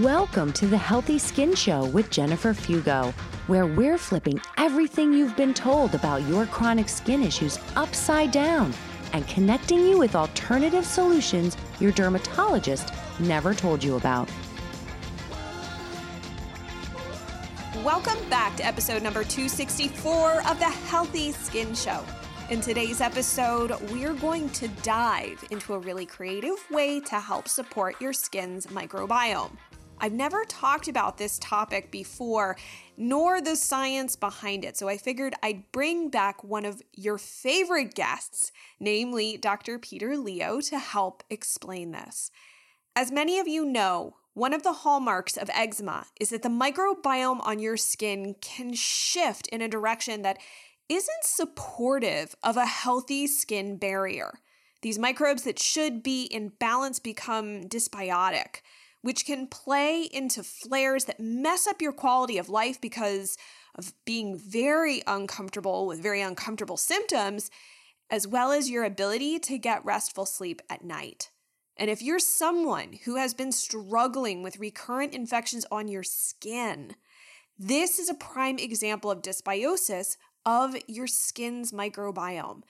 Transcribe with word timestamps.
Welcome 0.00 0.52
to 0.54 0.66
the 0.66 0.76
Healthy 0.76 1.20
Skin 1.20 1.54
Show 1.54 1.84
with 1.84 2.10
Jennifer 2.10 2.52
Fugo, 2.52 3.12
where 3.46 3.64
we're 3.64 3.96
flipping 3.96 4.40
everything 4.56 5.12
you've 5.12 5.36
been 5.36 5.54
told 5.54 5.94
about 5.94 6.26
your 6.26 6.46
chronic 6.46 6.88
skin 6.88 7.22
issues 7.22 7.60
upside 7.76 8.32
down 8.32 8.74
and 9.12 9.24
connecting 9.28 9.78
you 9.78 9.96
with 9.96 10.16
alternative 10.16 10.84
solutions 10.84 11.56
your 11.78 11.92
dermatologist 11.92 12.92
never 13.20 13.54
told 13.54 13.84
you 13.84 13.94
about. 13.94 14.28
Welcome 17.84 18.18
back 18.28 18.56
to 18.56 18.66
episode 18.66 19.00
number 19.00 19.22
264 19.22 20.44
of 20.48 20.58
the 20.58 20.64
Healthy 20.64 21.30
Skin 21.30 21.72
Show. 21.72 22.04
In 22.50 22.60
today's 22.60 23.00
episode, 23.00 23.72
we're 23.90 24.12
going 24.12 24.50
to 24.50 24.68
dive 24.82 25.42
into 25.50 25.72
a 25.72 25.78
really 25.78 26.04
creative 26.04 26.56
way 26.70 27.00
to 27.00 27.18
help 27.18 27.48
support 27.48 27.98
your 28.02 28.12
skin's 28.12 28.66
microbiome. 28.66 29.52
I've 30.04 30.12
never 30.12 30.44
talked 30.44 30.86
about 30.86 31.16
this 31.16 31.38
topic 31.38 31.90
before, 31.90 32.58
nor 32.94 33.40
the 33.40 33.56
science 33.56 34.16
behind 34.16 34.62
it, 34.62 34.76
so 34.76 34.86
I 34.86 34.98
figured 34.98 35.32
I'd 35.42 35.72
bring 35.72 36.10
back 36.10 36.44
one 36.44 36.66
of 36.66 36.82
your 36.92 37.16
favorite 37.16 37.94
guests, 37.94 38.52
namely 38.78 39.38
Dr. 39.38 39.78
Peter 39.78 40.18
Lio, 40.18 40.60
to 40.60 40.78
help 40.78 41.24
explain 41.30 41.92
this. 41.92 42.30
As 42.94 43.10
many 43.10 43.38
of 43.38 43.48
you 43.48 43.64
know, 43.64 44.16
one 44.34 44.52
of 44.52 44.62
the 44.62 44.74
hallmarks 44.74 45.38
of 45.38 45.48
eczema 45.54 46.04
is 46.20 46.28
that 46.28 46.42
the 46.42 46.50
microbiome 46.50 47.40
on 47.42 47.58
your 47.58 47.78
skin 47.78 48.34
can 48.42 48.74
shift 48.74 49.46
in 49.46 49.62
a 49.62 49.68
direction 49.68 50.20
that 50.20 50.36
isn't 50.90 51.24
supportive 51.24 52.36
of 52.42 52.58
a 52.58 52.66
healthy 52.66 53.26
skin 53.26 53.78
barrier. 53.78 54.34
These 54.82 54.98
microbes 54.98 55.44
that 55.44 55.58
should 55.58 56.02
be 56.02 56.24
in 56.24 56.50
balance 56.60 56.98
become 56.98 57.62
dysbiotic, 57.62 58.56
which 59.04 59.26
can 59.26 59.46
play 59.46 60.08
into 60.10 60.42
flares 60.42 61.04
that 61.04 61.20
mess 61.20 61.66
up 61.66 61.82
your 61.82 61.92
quality 61.92 62.38
of 62.38 62.48
life 62.48 62.80
because 62.80 63.36
of 63.74 63.92
being 64.06 64.34
very 64.34 65.02
uncomfortable 65.06 65.86
with 65.86 66.02
very 66.02 66.22
uncomfortable 66.22 66.78
symptoms, 66.78 67.50
as 68.08 68.26
well 68.26 68.50
as 68.50 68.70
your 68.70 68.82
ability 68.82 69.38
to 69.38 69.58
get 69.58 69.84
restful 69.84 70.24
sleep 70.24 70.62
at 70.70 70.82
night. 70.82 71.28
And 71.76 71.90
if 71.90 72.00
you're 72.00 72.18
someone 72.18 72.94
who 73.04 73.16
has 73.16 73.34
been 73.34 73.52
struggling 73.52 74.42
with 74.42 74.58
recurrent 74.58 75.12
infections 75.12 75.66
on 75.70 75.86
your 75.86 76.02
skin, 76.02 76.94
this 77.58 77.98
is 77.98 78.08
a 78.08 78.14
prime 78.14 78.58
example 78.58 79.10
of 79.10 79.20
dysbiosis 79.20 80.16
of 80.46 80.76
your 80.86 81.08
skin's 81.08 81.72
microbiome. 81.72 82.62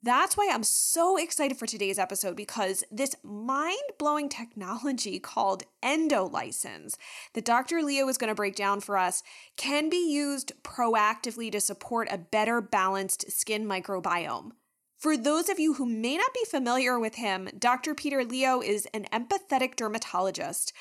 That's 0.00 0.36
why 0.36 0.48
I'm 0.52 0.62
so 0.62 1.16
excited 1.16 1.58
for 1.58 1.66
today's 1.66 1.98
episode 1.98 2.36
because 2.36 2.84
this 2.90 3.16
mind 3.24 3.78
blowing 3.98 4.28
technology 4.28 5.18
called 5.18 5.64
endolysins 5.82 6.96
that 7.34 7.44
Dr. 7.44 7.82
Lio 7.82 8.08
is 8.08 8.16
going 8.16 8.28
to 8.28 8.34
break 8.34 8.54
down 8.54 8.80
for 8.80 8.96
us 8.96 9.24
can 9.56 9.90
be 9.90 10.12
used 10.12 10.52
proactively 10.62 11.50
to 11.50 11.60
support 11.60 12.06
a 12.12 12.18
better 12.18 12.60
balanced 12.60 13.32
skin 13.32 13.66
microbiome. 13.66 14.52
For 14.98 15.16
those 15.16 15.48
of 15.48 15.58
you 15.58 15.74
who 15.74 15.86
may 15.86 16.16
not 16.16 16.32
be 16.32 16.44
familiar 16.48 16.98
with 16.98 17.16
him, 17.16 17.48
Dr. 17.58 17.94
Peter 17.94 18.24
Lio 18.24 18.60
is 18.60 18.86
an 18.94 19.06
empathetic 19.12 19.74
dermatologist 19.74 20.72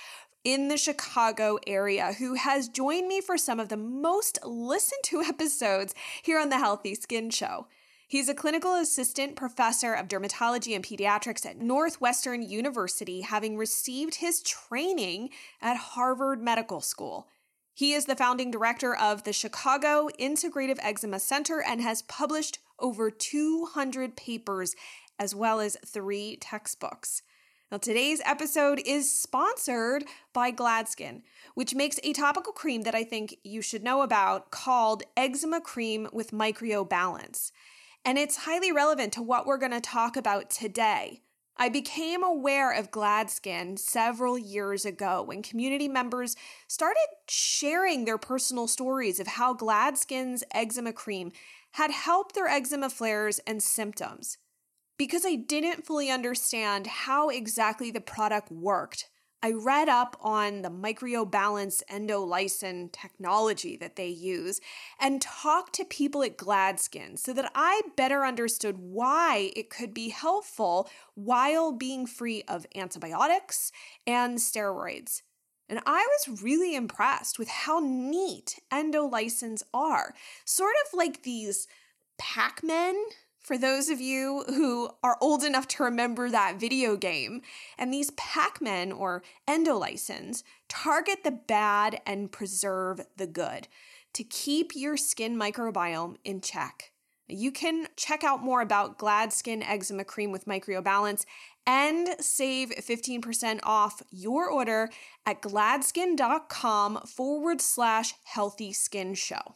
in 0.43 0.67
the 0.67 0.77
Chicago 0.77 1.57
area 1.65 2.13
who 2.13 2.35
has 2.35 2.69
joined 2.69 3.07
me 3.07 3.21
for 3.21 3.37
some 3.37 3.59
of 3.59 3.69
the 3.69 3.77
most 3.77 4.37
listened 4.43 5.03
to 5.05 5.21
episodes 5.23 5.95
here 6.21 6.39
on 6.39 6.49
the 6.49 6.57
Healthy 6.59 6.93
Skin 6.95 7.31
Show. 7.31 7.65
He's 8.09 8.29
a 8.29 8.33
clinical 8.33 8.73
assistant 8.73 9.35
professor 9.35 9.93
of 9.93 10.07
dermatology 10.07 10.73
and 10.73 10.83
pediatrics 10.83 11.45
at 11.45 11.59
Northwestern 11.59 12.41
University, 12.41 13.19
having 13.19 13.57
received 13.57 14.15
his 14.15 14.41
training 14.41 15.31
at 15.61 15.75
Harvard 15.75 16.41
Medical 16.41 16.79
School. 16.79 17.27
He 17.73 17.91
is 17.91 18.05
the 18.05 18.15
founding 18.15 18.49
director 18.49 18.95
of 18.95 19.23
the 19.23 19.33
Chicago 19.33 20.07
Integrative 20.17 20.79
Eczema 20.81 21.19
Center 21.19 21.61
and 21.61 21.81
has 21.81 22.01
published 22.03 22.59
over 22.79 23.11
200 23.11 24.15
papers 24.15 24.73
as 25.19 25.35
well 25.35 25.59
as 25.59 25.75
three 25.85 26.37
textbooks. 26.37 27.23
Now, 27.69 27.77
today's 27.77 28.21
episode 28.23 28.81
is 28.85 29.11
sponsored 29.11 30.05
by 30.31 30.53
Gladskin, 30.53 31.23
which 31.55 31.75
makes 31.75 31.99
a 32.01 32.13
topical 32.13 32.53
cream 32.53 32.83
that 32.83 32.95
I 32.95 33.03
think 33.03 33.35
you 33.43 33.61
should 33.61 33.83
know 33.83 34.01
about 34.01 34.49
called 34.49 35.03
Eczema 35.17 35.59
Cream 35.59 36.07
with 36.13 36.31
Micreobalance. 36.31 37.51
And 38.05 38.17
it's 38.17 38.37
highly 38.37 38.71
relevant 38.71 39.13
to 39.13 39.21
what 39.21 39.45
we're 39.45 39.57
going 39.57 39.71
to 39.71 39.81
talk 39.81 40.15
about 40.15 40.49
today. 40.49 41.21
I 41.59 41.69
became 41.69 42.23
aware 42.23 42.71
of 42.71 42.91
Gladskin 42.91 43.79
several 43.79 44.37
years 44.37 44.85
ago 44.85 45.23
when 45.23 45.41
community 45.41 45.87
members 45.87 46.35
started 46.67 47.07
sharing 47.27 48.05
their 48.05 48.19
personal 48.19 48.67
stories 48.67 49.19
of 49.19 49.25
how 49.25 49.55
Gladskin's 49.55 50.43
eczema 50.53 50.93
cream 50.93 51.31
had 51.71 51.89
helped 51.89 52.35
their 52.35 52.47
eczema 52.47 52.89
flares 52.91 53.39
and 53.47 53.61
symptoms. 53.61 54.37
Because 54.97 55.25
I 55.25 55.35
didn't 55.35 55.85
fully 55.85 56.11
understand 56.11 56.87
how 56.87 57.29
exactly 57.29 57.89
the 57.89 58.01
product 58.01 58.51
worked, 58.51 59.09
I 59.43 59.51
read 59.51 59.87
up 59.87 60.17
on 60.19 60.63
the 60.63 60.69
Micreobalance 60.69 61.83
endolysin 61.91 62.91
technology 62.91 63.77
that 63.77 63.95
they 63.95 64.07
use 64.07 64.59
and 64.99 65.21
talked 65.21 65.73
to 65.75 65.85
people 65.85 66.23
at 66.23 66.37
Gladskin 66.37 67.19
so 67.19 67.33
that 67.33 67.51
I 67.53 67.81
better 67.95 68.25
understood 68.25 68.77
why 68.79 69.51
it 69.55 69.69
could 69.69 69.93
be 69.93 70.09
helpful 70.09 70.89
while 71.13 71.71
being 71.71 72.07
free 72.07 72.43
of 72.47 72.65
antibiotics 72.75 73.71
and 74.07 74.39
steroids. 74.39 75.21
And 75.69 75.81
I 75.85 76.07
was 76.27 76.41
really 76.41 76.75
impressed 76.75 77.37
with 77.37 77.49
how 77.49 77.79
neat 77.79 78.59
endolysins 78.71 79.61
are, 79.73 80.15
sort 80.45 80.75
of 80.85 80.97
like 80.97 81.23
these 81.23 81.67
Pac 82.17 82.63
Men 82.63 82.95
for 83.47 83.57
those 83.57 83.87
of 83.87 84.01
you 84.01 84.43
who 84.47 84.89
are 85.01 85.17
old 85.21 85.41
enough 85.41 85.69
to 85.69 85.83
remember 85.83 86.29
that 86.29 86.59
video 86.59 86.97
game. 86.97 87.41
And 87.77 87.93
these 87.93 88.11
Pac 88.11 88.61
Men 88.61 88.91
or 88.91 89.23
endolysins 89.47 90.43
target 90.67 91.23
the 91.23 91.31
bad 91.31 92.01
and 92.05 92.29
preserve 92.29 93.05
the 93.15 93.25
good 93.25 93.69
to 94.11 94.25
keep 94.25 94.75
your 94.75 94.97
skin 94.97 95.39
microbiome 95.39 96.17
in 96.25 96.41
check. 96.41 96.91
You 97.29 97.53
can 97.53 97.87
check 97.95 98.25
out 98.25 98.43
more 98.43 98.59
about 98.59 98.99
Gladskin 98.99 99.63
Eczema 99.65 100.03
Cream 100.03 100.33
with 100.33 100.45
Micreobalance 100.45 101.23
and 101.65 102.09
save 102.19 102.71
15% 102.71 103.61
off 103.63 104.01
your 104.11 104.49
order 104.49 104.89
at 105.25 105.41
gladskin.com 105.41 106.99
forward 107.05 107.61
slash 107.61 108.13
healthy 108.25 108.73
skin 108.73 109.13
show. 109.13 109.55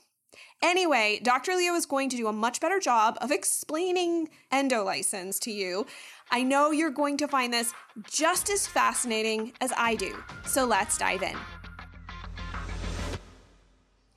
Anyway, 0.61 1.19
Dr. 1.23 1.55
Lio 1.55 1.73
is 1.73 1.85
going 1.85 2.09
to 2.09 2.15
do 2.15 2.27
a 2.27 2.33
much 2.33 2.59
better 2.61 2.79
job 2.79 3.17
of 3.21 3.31
explaining 3.31 4.29
endolysins 4.51 5.39
to 5.39 5.51
you. 5.51 5.87
I 6.29 6.43
know 6.43 6.71
you're 6.71 6.91
going 6.91 7.17
to 7.17 7.27
find 7.27 7.51
this 7.51 7.73
just 8.09 8.49
as 8.49 8.67
fascinating 8.67 9.53
as 9.59 9.73
I 9.75 9.95
do. 9.95 10.15
So 10.45 10.65
let's 10.65 10.97
dive 10.97 11.23
in. 11.23 11.35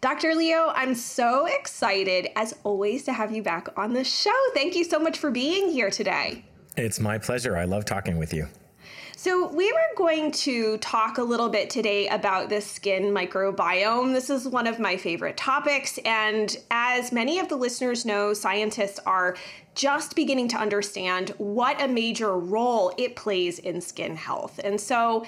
Dr. 0.00 0.34
Lio, 0.34 0.70
I'm 0.74 0.94
so 0.94 1.46
excited, 1.46 2.28
as 2.36 2.54
always, 2.62 3.04
to 3.04 3.12
have 3.14 3.34
you 3.34 3.42
back 3.42 3.68
on 3.78 3.94
the 3.94 4.04
show. 4.04 4.30
Thank 4.52 4.76
you 4.76 4.84
so 4.84 4.98
much 4.98 5.18
for 5.18 5.30
being 5.30 5.70
here 5.70 5.90
today. 5.90 6.44
It's 6.76 7.00
my 7.00 7.16
pleasure. 7.16 7.56
I 7.56 7.64
love 7.64 7.86
talking 7.86 8.18
with 8.18 8.34
you. 8.34 8.46
So, 9.24 9.48
we 9.48 9.72
were 9.72 9.96
going 9.96 10.32
to 10.32 10.76
talk 10.76 11.16
a 11.16 11.22
little 11.22 11.48
bit 11.48 11.70
today 11.70 12.08
about 12.08 12.50
the 12.50 12.60
skin 12.60 13.04
microbiome. 13.04 14.12
This 14.12 14.28
is 14.28 14.46
one 14.46 14.66
of 14.66 14.78
my 14.78 14.99
favorite 14.99 15.38
topics. 15.38 15.99
And 16.04 16.54
as 16.70 17.10
many 17.10 17.38
of 17.38 17.49
the 17.49 17.56
listeners 17.56 18.04
know, 18.04 18.34
scientists 18.34 19.00
are 19.06 19.34
just 19.75 20.14
beginning 20.14 20.49
to 20.49 20.58
understand 20.58 21.31
what 21.38 21.81
a 21.81 21.88
major 21.88 22.37
role 22.37 22.93
it 22.99 23.16
plays 23.16 23.58
in 23.58 23.81
skin 23.81 24.14
health. 24.14 24.60
And 24.62 24.78
so, 24.78 25.25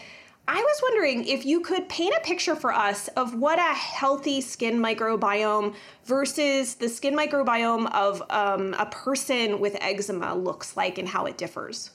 I 0.47 0.61
was 0.61 0.81
wondering 0.83 1.27
if 1.27 1.47
you 1.47 1.63
could 1.63 1.89
paint 1.89 2.15
a 2.15 2.21
picture 2.21 2.55
for 2.55 2.75
us 2.75 3.09
of 3.17 3.35
what 3.35 3.59
a 3.59 3.75
healthy 3.75 4.43
skin 4.43 4.79
microbiome 4.79 5.75
versus 6.05 6.75
the 6.75 6.91
skin 6.91 7.17
microbiome 7.17 7.91
of 7.93 8.23
um, 8.29 8.75
a 8.79 8.85
person 8.85 9.59
with 9.59 9.75
eczema 9.81 10.35
looks 10.35 10.77
like 10.77 10.99
and 10.99 11.09
how 11.09 11.25
it 11.25 11.39
differs. 11.39 11.93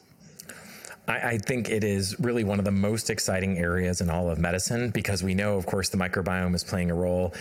I, 1.07 1.13
I, 1.13 1.38
think 1.38 1.69
it 1.69 1.83
is 1.83 2.19
really 2.19 2.44
one 2.44 2.59
of 2.59 2.65
the 2.65 2.71
most 2.71 3.09
exciting 3.09 3.57
areas 3.57 4.01
in 4.01 4.09
all 4.09 4.30
of 4.30 4.38
medicine 4.38 4.92
because 4.92 5.24
we 5.24 5.33
know, 5.33 5.57
of 5.57 5.65
course, 5.65 5.89
the 5.89 5.98
microbiome 5.98 6.56
is 6.56 6.63
playing 6.63 6.92
a 6.92 6.95
role 6.95 7.33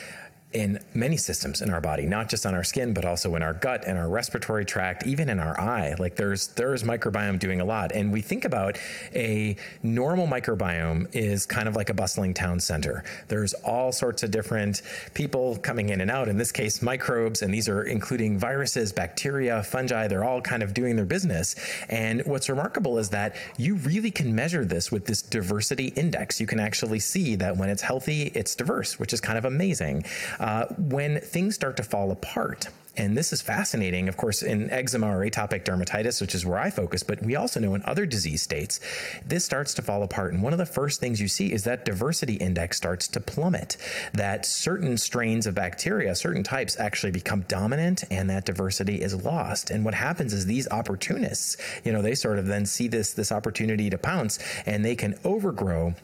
in 0.53 0.81
many 0.95 1.17
systems 1.17 1.63
in 1.63 1.71
our 1.71 1.81
body, 1.81 2.07
not 2.07 2.29
just 2.29 2.45
on 2.45 2.55
our 2.55 2.65
skin, 2.65 2.93
but 2.93 3.05
also 3.05 3.37
in 3.37 3.43
our 3.43 3.55
gut 3.55 3.85
and 3.87 3.97
our 3.97 4.09
respiratory 4.09 4.65
tract, 4.65 5.07
even 5.07 5.29
in 5.29 5.39
our 5.39 5.59
eye. 5.61 5.95
Like 5.99 6.17
there's 6.17 6.49
there's 6.49 6.83
microbiome 6.83 7.39
doing 7.39 7.61
a 7.61 7.65
lot. 7.65 7.93
And 7.93 8.13
we 8.13 8.21
think 8.21 8.45
about 8.45 8.77
a 9.15 9.57
normal 9.85 10.27
microbiome 10.27 11.15
is 11.15 11.47
kind 11.47 11.69
of 11.69 11.77
like 11.77 11.89
a 11.89 11.95
bustling 11.95 12.35
town 12.35 12.59
center. 12.59 13.05
There's 13.29 13.55
all 13.55 13.93
sorts 13.93 14.25
of 14.25 14.33
different 14.33 14.83
people 15.15 15.57
coming 15.59 15.91
in 15.91 16.01
and 16.01 16.11
out. 16.11 16.29
In 16.29 16.37
this 16.37 16.51
case, 16.51 16.83
microbes, 16.83 17.43
and 17.43 17.55
these 17.55 17.69
are 17.69 17.85
including 17.85 18.37
viruses, 18.37 18.93
bacteria, 18.93 19.63
fungi. 19.63 20.09
They're 20.09 20.25
all 20.25 20.41
kind 20.41 20.65
of 20.65 20.75
doing 20.75 20.97
their 20.97 21.07
business. 21.07 21.55
And 21.89 22.23
what's 22.27 22.49
remarkable 22.49 22.99
is 22.99 23.09
that 23.11 23.37
you 23.57 23.77
really 23.77 24.11
can 24.11 24.35
measure 24.35 24.65
this 24.65 24.91
with 24.91 25.07
this 25.07 25.23
diversity 25.23 25.89
index. 25.89 26.41
You 26.41 26.49
can 26.49 26.59
actually 26.59 26.99
see 26.99 27.37
that 27.37 27.57
when 27.57 27.69
it's 27.69 27.83
healthy, 27.83 28.33
it's 28.35 28.57
diverse, 28.57 28.99
which 28.99 29.13
is 29.13 29.21
kind 29.21 29.39
of 29.39 29.45
amazing 29.45 30.05
uh, 30.41 30.67
when 30.77 31.21
things 31.21 31.55
start 31.55 31.77
to 31.77 31.83
fall 31.85 32.11
apart. 32.11 32.69
And 32.97 33.17
this 33.17 33.33
is 33.33 33.41
fascinating, 33.41 34.09
of 34.09 34.17
course, 34.17 34.43
in 34.43 34.69
eczema 34.71 35.07
or 35.07 35.21
atopic 35.25 35.65
dermatitis, 35.65 36.21
which 36.21 36.35
is 36.35 36.45
where 36.45 36.59
I 36.59 36.71
focus, 36.71 37.03
but 37.03 37.23
we 37.23 37.37
also 37.37 37.61
know 37.61 37.75
in 37.75 37.83
other 37.85 38.05
disease 38.05 38.43
states, 38.43 38.81
this 39.25 39.45
starts 39.45 39.75
to 39.75 39.83
fall 39.83 40.03
apart. 40.03 40.33
And 40.33 40.43
one 40.43 40.53
of 40.53 40.59
the 40.59 40.67
first 40.67 40.99
things 41.01 41.21
you 41.21 41.29
see 41.29 41.53
is 41.53 41.65
that 41.65 41.85
diversity 41.85 42.35
index 42.35 42.77
starts 42.77 43.07
to 43.09 43.21
plummet, 43.21 43.77
that 44.13 44.45
certain 44.45 44.99
strains 44.99 45.47
of 45.47 45.55
bacteria, 45.55 46.15
certain 46.17 46.43
types 46.43 46.79
actually 46.81 47.13
become 47.13 47.43
dominant 47.43 48.05
and 48.11 48.29
that 48.29 48.45
diversity 48.45 49.01
is 49.01 49.25
lost. 49.25 49.71
And 49.71 49.85
what 49.85 49.95
happens 49.95 50.33
is 50.33 50.47
these 50.47 50.69
opportunists, 50.69 51.57
you 51.85 51.93
know, 51.93 52.03
they 52.03 52.17
sort 52.17 52.39
of 52.39 52.47
then 52.47 52.67
see 52.67 52.89
this, 52.89 53.13
this 53.13 53.31
opportunity 53.31 53.89
to 53.89 53.99
pounce 53.99 54.39
and 54.67 54.85
they 54.85 54.97
can 54.97 55.15
overgrow 55.25 55.95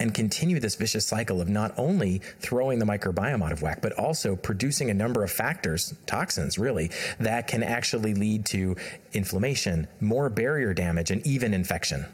and 0.00 0.14
continue 0.14 0.60
this 0.60 0.74
vicious 0.74 1.06
cycle 1.06 1.40
of 1.40 1.48
not 1.48 1.72
only 1.76 2.20
throwing 2.40 2.78
the 2.78 2.84
microbiome 2.84 3.42
out 3.42 3.52
of 3.52 3.62
whack, 3.62 3.80
but 3.80 3.92
also 3.94 4.36
producing 4.36 4.90
a 4.90 4.94
number 4.94 5.24
of 5.24 5.30
factors, 5.30 5.94
toxins 6.06 6.58
really, 6.58 6.90
that 7.18 7.46
can 7.46 7.62
actually 7.62 8.14
lead 8.14 8.44
to 8.46 8.76
inflammation, 9.12 9.86
more 10.00 10.28
barrier 10.28 10.74
damage, 10.74 11.10
and 11.10 11.26
even 11.26 11.54
infection. 11.54 12.06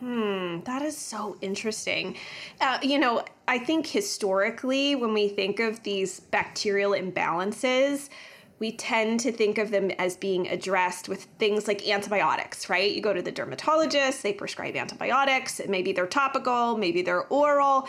Hmm, 0.00 0.60
that 0.60 0.82
is 0.82 0.96
so 0.96 1.36
interesting. 1.40 2.16
Uh, 2.60 2.78
you 2.82 2.98
know, 2.98 3.24
I 3.48 3.58
think 3.58 3.86
historically, 3.86 4.94
when 4.94 5.12
we 5.12 5.28
think 5.28 5.58
of 5.58 5.82
these 5.82 6.20
bacterial 6.20 6.92
imbalances, 6.92 8.08
we 8.58 8.72
tend 8.72 9.20
to 9.20 9.32
think 9.32 9.58
of 9.58 9.70
them 9.70 9.90
as 9.92 10.16
being 10.16 10.48
addressed 10.48 11.08
with 11.08 11.24
things 11.38 11.68
like 11.68 11.86
antibiotics, 11.88 12.68
right? 12.68 12.90
You 12.90 13.00
go 13.00 13.12
to 13.12 13.22
the 13.22 13.30
dermatologist, 13.30 14.22
they 14.22 14.32
prescribe 14.32 14.74
antibiotics. 14.74 15.60
Maybe 15.68 15.92
they're 15.92 16.06
topical, 16.06 16.76
maybe 16.76 17.02
they're 17.02 17.26
oral. 17.26 17.88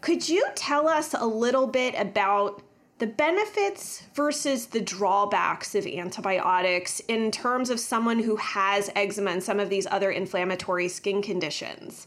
Could 0.00 0.28
you 0.28 0.46
tell 0.54 0.86
us 0.88 1.14
a 1.14 1.26
little 1.26 1.66
bit 1.66 1.94
about 1.98 2.62
the 2.98 3.06
benefits 3.08 4.04
versus 4.14 4.66
the 4.66 4.80
drawbacks 4.80 5.74
of 5.74 5.84
antibiotics 5.86 7.00
in 7.08 7.32
terms 7.32 7.68
of 7.68 7.80
someone 7.80 8.20
who 8.20 8.36
has 8.36 8.90
eczema 8.94 9.32
and 9.32 9.42
some 9.42 9.58
of 9.58 9.68
these 9.68 9.86
other 9.90 10.12
inflammatory 10.12 10.88
skin 10.88 11.20
conditions? 11.20 12.06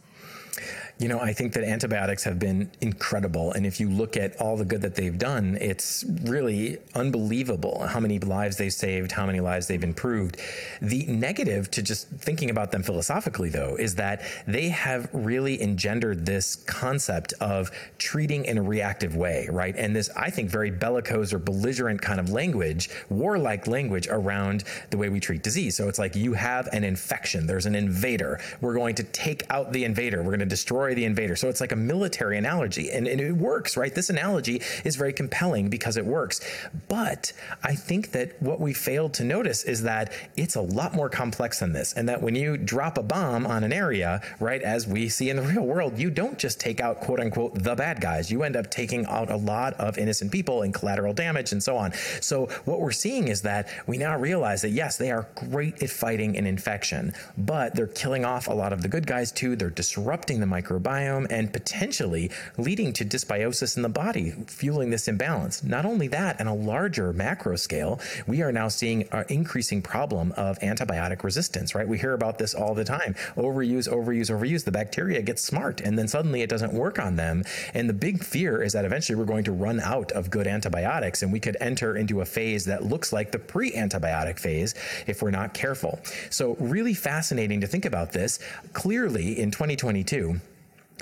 You 0.99 1.07
know, 1.07 1.19
I 1.19 1.31
think 1.31 1.53
that 1.53 1.63
antibiotics 1.63 2.23
have 2.23 2.39
been 2.39 2.71
incredible. 2.81 3.51
And 3.51 3.67
if 3.67 3.79
you 3.79 3.87
look 3.87 4.17
at 4.17 4.41
all 4.41 4.57
the 4.57 4.65
good 4.65 4.81
that 4.81 4.95
they've 4.95 5.17
done, 5.17 5.55
it's 5.61 6.03
really 6.23 6.79
unbelievable 6.95 7.85
how 7.85 7.99
many 7.99 8.17
lives 8.17 8.57
they've 8.57 8.73
saved, 8.73 9.11
how 9.11 9.27
many 9.27 9.39
lives 9.39 9.67
they've 9.67 9.83
improved. 9.83 10.37
The 10.81 11.05
negative 11.05 11.69
to 11.71 11.83
just 11.83 12.07
thinking 12.09 12.49
about 12.49 12.71
them 12.71 12.81
philosophically, 12.81 13.49
though, 13.49 13.75
is 13.75 13.93
that 13.95 14.23
they 14.47 14.69
have 14.69 15.07
really 15.13 15.61
engendered 15.61 16.25
this 16.25 16.55
concept 16.55 17.33
of 17.39 17.69
treating 17.99 18.45
in 18.45 18.57
a 18.57 18.63
reactive 18.63 19.15
way, 19.15 19.47
right? 19.51 19.75
And 19.75 19.95
this, 19.95 20.09
I 20.15 20.31
think, 20.31 20.49
very 20.49 20.71
bellicose 20.71 21.31
or 21.31 21.37
belligerent 21.37 22.01
kind 22.01 22.19
of 22.19 22.31
language, 22.31 22.89
warlike 23.09 23.67
language 23.67 24.07
around 24.07 24.63
the 24.89 24.97
way 24.97 25.09
we 25.09 25.19
treat 25.19 25.43
disease. 25.43 25.75
So 25.75 25.89
it's 25.89 25.99
like 25.99 26.15
you 26.15 26.33
have 26.33 26.67
an 26.73 26.83
infection, 26.83 27.45
there's 27.45 27.67
an 27.67 27.75
invader. 27.75 28.39
We're 28.61 28.73
going 28.73 28.95
to 28.95 29.03
take 29.03 29.43
out 29.51 29.71
the 29.71 29.83
invader, 29.83 30.23
we're 30.23 30.31
going 30.31 30.39
to 30.39 30.45
destroy 30.47 30.86
the 30.93 31.05
invader. 31.05 31.35
So 31.35 31.49
it's 31.49 31.61
like 31.61 31.71
a 31.71 31.75
military 31.75 32.37
analogy, 32.37 32.91
and, 32.91 33.07
and 33.07 33.19
it 33.19 33.33
works, 33.33 33.77
right? 33.77 33.93
This 33.93 34.09
analogy 34.09 34.61
is 34.83 34.95
very 34.95 35.13
compelling 35.13 35.69
because 35.69 35.97
it 35.97 36.05
works. 36.05 36.41
But 36.87 37.33
I 37.63 37.75
think 37.75 38.11
that 38.11 38.41
what 38.41 38.59
we 38.59 38.73
failed 38.73 39.13
to 39.15 39.23
notice 39.23 39.63
is 39.63 39.83
that 39.83 40.13
it's 40.35 40.55
a 40.55 40.61
lot 40.61 40.93
more 40.93 41.09
complex 41.09 41.59
than 41.59 41.73
this, 41.73 41.93
and 41.93 42.07
that 42.09 42.21
when 42.21 42.35
you 42.35 42.57
drop 42.57 42.97
a 42.97 43.03
bomb 43.03 43.45
on 43.45 43.63
an 43.63 43.73
area, 43.73 44.21
right, 44.39 44.61
as 44.61 44.87
we 44.87 45.09
see 45.09 45.29
in 45.29 45.37
the 45.37 45.41
real 45.53 45.65
world, 45.65 45.97
you 45.97 46.09
don't 46.09 46.37
just 46.37 46.59
take 46.59 46.79
out 46.79 47.01
quote 47.01 47.19
unquote 47.19 47.63
the 47.63 47.75
bad 47.75 48.01
guys. 48.01 48.31
You 48.31 48.43
end 48.43 48.55
up 48.55 48.69
taking 48.71 49.05
out 49.05 49.29
a 49.29 49.37
lot 49.37 49.73
of 49.75 49.97
innocent 49.97 50.31
people 50.31 50.61
and 50.61 50.73
collateral 50.73 51.13
damage 51.13 51.51
and 51.51 51.61
so 51.61 51.77
on. 51.77 51.93
So 52.21 52.47
what 52.65 52.79
we're 52.79 52.91
seeing 52.91 53.27
is 53.27 53.41
that 53.43 53.69
we 53.87 53.97
now 53.97 54.17
realize 54.17 54.61
that 54.61 54.69
yes, 54.69 54.97
they 54.97 55.11
are 55.11 55.27
great 55.35 55.81
at 55.81 55.89
fighting 55.89 56.37
an 56.37 56.45
infection, 56.45 57.13
but 57.37 57.75
they're 57.75 57.87
killing 57.87 58.25
off 58.25 58.47
a 58.47 58.53
lot 58.53 58.73
of 58.73 58.81
the 58.81 58.87
good 58.87 59.07
guys 59.07 59.31
too. 59.31 59.55
They're 59.55 59.69
disrupting 59.69 60.39
the 60.39 60.45
micro 60.45 60.76
microbiome 60.79 61.27
and 61.29 61.51
potentially 61.51 62.31
leading 62.57 62.93
to 62.93 63.05
dysbiosis 63.05 63.75
in 63.77 63.83
the 63.83 63.89
body, 63.89 64.31
fueling 64.47 64.89
this 64.89 65.07
imbalance. 65.07 65.63
Not 65.63 65.85
only 65.85 66.07
that, 66.09 66.39
on 66.39 66.47
a 66.47 66.55
larger 66.55 67.13
macro 67.13 67.55
scale, 67.55 67.99
we 68.25 68.41
are 68.41 68.51
now 68.51 68.67
seeing 68.67 69.07
an 69.11 69.25
increasing 69.29 69.81
problem 69.81 70.31
of 70.33 70.59
antibiotic 70.59 71.23
resistance, 71.23 71.75
right? 71.75 71.87
We 71.87 71.97
hear 71.97 72.13
about 72.13 72.37
this 72.37 72.53
all 72.53 72.73
the 72.73 72.83
time. 72.83 73.15
Overuse, 73.35 73.89
overuse, 73.89 74.29
overuse. 74.29 74.63
The 74.63 74.71
bacteria 74.71 75.21
gets 75.21 75.43
smart 75.43 75.81
and 75.81 75.97
then 75.97 76.07
suddenly 76.07 76.41
it 76.41 76.49
doesn't 76.49 76.73
work 76.73 76.99
on 76.99 77.15
them. 77.15 77.43
And 77.73 77.89
the 77.89 77.93
big 77.93 78.23
fear 78.23 78.61
is 78.61 78.73
that 78.73 78.85
eventually 78.85 79.17
we're 79.17 79.25
going 79.25 79.45
to 79.45 79.51
run 79.51 79.79
out 79.79 80.11
of 80.11 80.29
good 80.29 80.47
antibiotics 80.47 81.23
and 81.23 81.31
we 81.31 81.39
could 81.39 81.57
enter 81.59 81.97
into 81.97 82.21
a 82.21 82.25
phase 82.25 82.65
that 82.65 82.83
looks 82.83 83.13
like 83.13 83.31
the 83.31 83.39
pre 83.39 83.71
antibiotic 83.71 84.39
phase 84.39 84.75
if 85.07 85.21
we're 85.21 85.31
not 85.31 85.53
careful. 85.53 85.99
So, 86.29 86.55
really 86.59 86.93
fascinating 86.93 87.61
to 87.61 87.67
think 87.67 87.85
about 87.85 88.11
this. 88.11 88.39
Clearly, 88.73 89.39
in 89.39 89.51
2022, 89.51 90.39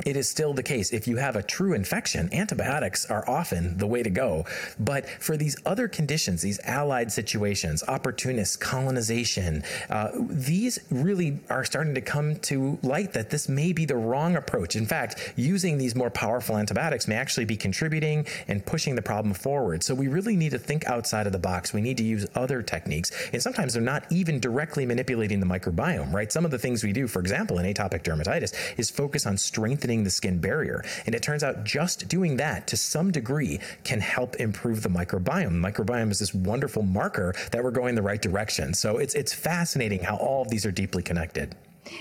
it 0.04 0.18
is 0.18 0.30
still 0.30 0.54
the 0.54 0.64
case. 0.64 0.92
If 0.92 1.08
you 1.08 1.18
have 1.18 1.36
a 1.36 1.44
true 1.44 1.74
infection, 1.74 2.30
antibiotics 2.34 3.06
are 3.06 3.28
often 3.30 3.78
the 3.78 3.88
way 3.88 4.04
to 4.04 4.10
go. 4.10 4.46
But 4.80 5.08
for 5.22 5.38
these 5.38 5.56
other 5.66 5.88
conditions, 5.88 6.42
these 6.42 6.60
allied 6.66 7.12
situations, 7.12 7.84
opportunists, 7.88 8.58
colonization, 8.58 9.64
uh, 9.90 10.10
these 10.30 10.80
really 10.92 11.40
are 11.50 11.64
starting 11.64 11.96
to 11.96 12.02
come 12.02 12.36
to 12.38 12.78
light 12.84 13.14
that 13.14 13.30
this 13.30 13.48
may 13.48 13.72
be 13.72 13.86
the 13.86 13.96
wrong 13.96 14.36
approach. 14.36 14.76
In 14.76 14.86
fact, 14.86 15.34
using 15.38 15.78
these 15.78 15.96
more 15.96 16.10
powerful 16.10 16.58
antibiotics 16.58 17.08
may 17.08 17.16
actually 17.16 17.46
be 17.46 17.56
contributing 17.56 18.26
and 18.48 18.66
pushing 18.66 18.96
the 18.96 19.02
problem 19.02 19.34
forward. 19.34 19.82
So 19.84 19.96
we 19.96 20.08
really 20.08 20.36
need 20.36 20.52
to 20.52 20.60
think 20.60 20.86
outside 20.86 21.26
of 21.26 21.32
the 21.32 21.40
box. 21.40 21.72
We 21.72 21.82
need 21.82 21.98
to 21.98 22.04
use 22.04 22.28
other 22.36 22.62
techniques. 22.62 23.12
And 23.32 23.42
sometimes 23.42 23.74
they're 23.74 23.82
not 23.82 24.12
even 24.12 24.40
directly 24.40 24.86
manipulating 24.86 25.40
the 25.40 25.46
microbiome, 25.46 26.12
right? 26.12 26.32
Some 26.32 26.44
of 26.44 26.52
the 26.52 26.60
things 26.60 26.84
we 26.84 26.92
do, 26.92 27.08
for 27.08 27.20
example, 27.20 27.60
in 27.60 27.74
atopic 27.74 28.04
dermatitis, 28.04 28.54
is 28.78 28.90
focus 28.90 29.26
on 29.26 29.38
strengthening 29.38 29.85
strengthening 29.86 30.04
the 30.04 30.10
skin 30.10 30.40
barrier. 30.40 30.84
And 31.06 31.14
it 31.14 31.22
turns 31.22 31.44
out 31.44 31.64
just 31.64 32.08
doing 32.08 32.38
that 32.38 32.66
to 32.68 32.78
some 32.78 33.12
degree 33.12 33.60
can 33.84 34.00
help 34.00 34.36
improve 34.38 34.82
the 34.82 34.90
microbiome. 34.90 35.62
The 35.62 35.72
microbiome 35.72 36.10
is 36.10 36.20
this 36.20 36.34
wonderful 36.34 36.82
marker 36.82 37.36
that 37.52 37.64
we're 37.64 37.70
going 37.70 37.94
the 37.94 38.02
right 38.02 38.22
direction. 38.22 38.74
So 38.74 38.98
it's 38.98 39.14
it's 39.14 39.34
fascinating 39.34 40.00
how 40.00 40.18
all 40.18 40.42
of 40.42 40.50
these 40.50 40.66
are 40.66 40.72
deeply 40.72 41.04
connected. 41.04 41.56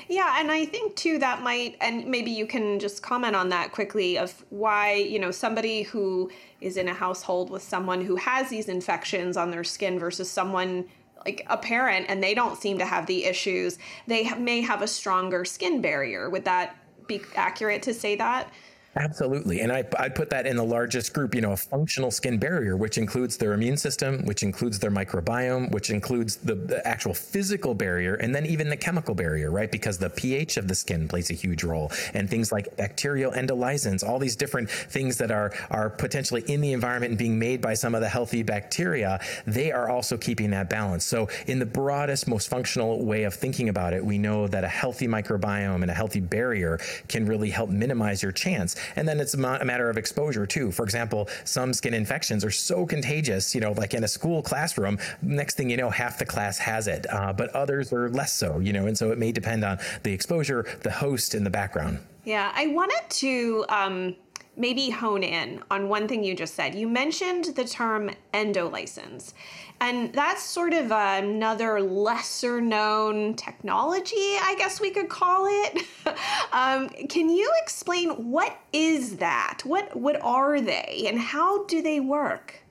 Yeah, 0.08 0.40
and 0.40 0.50
I 0.50 0.64
think 0.64 0.96
too 0.96 1.18
that 1.18 1.42
might, 1.42 1.76
and 1.82 2.06
maybe 2.06 2.30
you 2.30 2.46
can 2.46 2.78
just 2.78 3.02
comment 3.02 3.36
on 3.36 3.50
that 3.50 3.70
quickly 3.72 4.16
of 4.16 4.32
why, 4.48 4.94
you 4.94 5.18
know, 5.18 5.30
somebody 5.30 5.82
who 5.82 6.30
is 6.62 6.78
in 6.78 6.88
a 6.88 6.94
household 6.94 7.50
with 7.50 7.62
someone 7.62 8.02
who 8.02 8.16
has 8.16 8.48
these 8.48 8.70
infections 8.70 9.36
on 9.36 9.50
their 9.50 9.64
skin 9.64 9.98
versus 9.98 10.30
someone 10.30 10.86
like 11.26 11.46
a 11.48 11.58
parent 11.58 12.06
and 12.08 12.22
they 12.22 12.34
don't 12.34 12.56
seem 12.56 12.78
to 12.78 12.86
have 12.86 13.04
the 13.04 13.26
issues, 13.26 13.78
they 14.06 14.32
may 14.36 14.62
have 14.62 14.80
a 14.80 14.86
stronger 14.86 15.44
skin 15.44 15.82
barrier. 15.82 16.30
Would 16.30 16.46
that 16.46 16.76
be 17.06 17.22
accurate 17.34 17.82
to 17.84 17.94
say 17.94 18.16
that? 18.16 18.52
Absolutely. 18.96 19.60
And 19.60 19.72
I, 19.72 19.84
I 19.98 20.08
put 20.08 20.30
that 20.30 20.46
in 20.46 20.56
the 20.56 20.64
largest 20.64 21.12
group, 21.14 21.34
you 21.34 21.40
know, 21.40 21.52
a 21.52 21.56
functional 21.56 22.12
skin 22.12 22.38
barrier, 22.38 22.76
which 22.76 22.96
includes 22.96 23.36
their 23.36 23.52
immune 23.52 23.76
system, 23.76 24.24
which 24.24 24.44
includes 24.44 24.78
their 24.78 24.90
microbiome, 24.90 25.72
which 25.72 25.90
includes 25.90 26.36
the, 26.36 26.54
the, 26.54 26.84
actual 26.86 27.14
physical 27.14 27.74
barrier, 27.74 28.14
and 28.16 28.34
then 28.34 28.46
even 28.46 28.68
the 28.68 28.76
chemical 28.76 29.14
barrier, 29.14 29.50
right? 29.50 29.72
Because 29.72 29.98
the 29.98 30.10
pH 30.10 30.58
of 30.58 30.68
the 30.68 30.74
skin 30.74 31.08
plays 31.08 31.30
a 31.30 31.34
huge 31.34 31.64
role. 31.64 31.90
And 32.12 32.30
things 32.30 32.52
like 32.52 32.76
bacterial 32.76 33.32
endolysins, 33.32 34.06
all 34.06 34.18
these 34.18 34.36
different 34.36 34.70
things 34.70 35.18
that 35.18 35.32
are, 35.32 35.52
are 35.70 35.90
potentially 35.90 36.44
in 36.46 36.60
the 36.60 36.72
environment 36.72 37.10
and 37.10 37.18
being 37.18 37.38
made 37.38 37.60
by 37.60 37.74
some 37.74 37.94
of 37.94 38.00
the 38.00 38.08
healthy 38.08 38.44
bacteria, 38.44 39.18
they 39.46 39.72
are 39.72 39.88
also 39.88 40.16
keeping 40.16 40.50
that 40.50 40.70
balance. 40.70 41.04
So, 41.04 41.28
in 41.46 41.58
the 41.58 41.66
broadest, 41.66 42.28
most 42.28 42.48
functional 42.48 43.04
way 43.04 43.24
of 43.24 43.34
thinking 43.34 43.70
about 43.70 43.92
it, 43.92 44.04
we 44.04 44.18
know 44.18 44.46
that 44.46 44.62
a 44.62 44.68
healthy 44.68 45.08
microbiome 45.08 45.82
and 45.82 45.90
a 45.90 45.94
healthy 45.94 46.20
barrier 46.20 46.78
can 47.08 47.26
really 47.26 47.50
help 47.50 47.70
minimize 47.70 48.22
your 48.22 48.32
chance 48.32 48.76
and 48.96 49.06
then 49.08 49.20
it's 49.20 49.34
a 49.34 49.38
matter 49.38 49.90
of 49.90 49.96
exposure 49.96 50.46
too. 50.46 50.70
For 50.70 50.84
example, 50.84 51.28
some 51.44 51.72
skin 51.72 51.94
infections 51.94 52.44
are 52.44 52.50
so 52.50 52.86
contagious, 52.86 53.54
you 53.54 53.60
know, 53.60 53.72
like 53.72 53.94
in 53.94 54.04
a 54.04 54.08
school 54.08 54.42
classroom, 54.42 54.98
next 55.22 55.56
thing 55.56 55.70
you 55.70 55.76
know, 55.76 55.90
half 55.90 56.18
the 56.18 56.26
class 56.26 56.58
has 56.58 56.88
it, 56.88 57.06
uh, 57.10 57.32
but 57.32 57.50
others 57.50 57.92
are 57.92 58.08
less 58.10 58.32
so, 58.32 58.58
you 58.58 58.72
know, 58.72 58.86
and 58.86 58.96
so 58.96 59.10
it 59.10 59.18
may 59.18 59.32
depend 59.32 59.64
on 59.64 59.78
the 60.02 60.12
exposure, 60.12 60.66
the 60.82 60.90
host, 60.90 61.34
and 61.34 61.44
the 61.44 61.50
background. 61.50 61.98
Yeah, 62.24 62.52
I 62.54 62.68
wanted 62.68 63.02
to 63.10 63.64
um, 63.68 64.16
maybe 64.56 64.90
hone 64.90 65.22
in 65.22 65.62
on 65.70 65.88
one 65.88 66.08
thing 66.08 66.24
you 66.24 66.34
just 66.34 66.54
said. 66.54 66.74
You 66.74 66.88
mentioned 66.88 67.46
the 67.56 67.64
term 67.64 68.10
endolysins, 68.32 69.34
and 69.80 70.12
that's 70.12 70.42
sort 70.42 70.72
of 70.72 70.90
another 70.90 71.80
lesser 71.80 72.60
known 72.60 73.34
technology, 73.34 74.14
I 74.16 74.54
guess 74.56 74.80
we 74.80 74.90
could 74.90 75.08
call 75.08 75.46
it. 75.48 75.82
um, 76.52 76.88
can 77.08 77.28
you 77.28 77.52
explain 77.62 78.10
what 78.30 78.56
is 78.72 79.16
that? 79.16 79.60
What 79.64 79.94
what 79.96 80.20
are 80.22 80.60
they 80.60 81.04
and 81.06 81.18
how 81.18 81.64
do 81.66 81.82
they 81.82 82.00
work? 82.00 82.63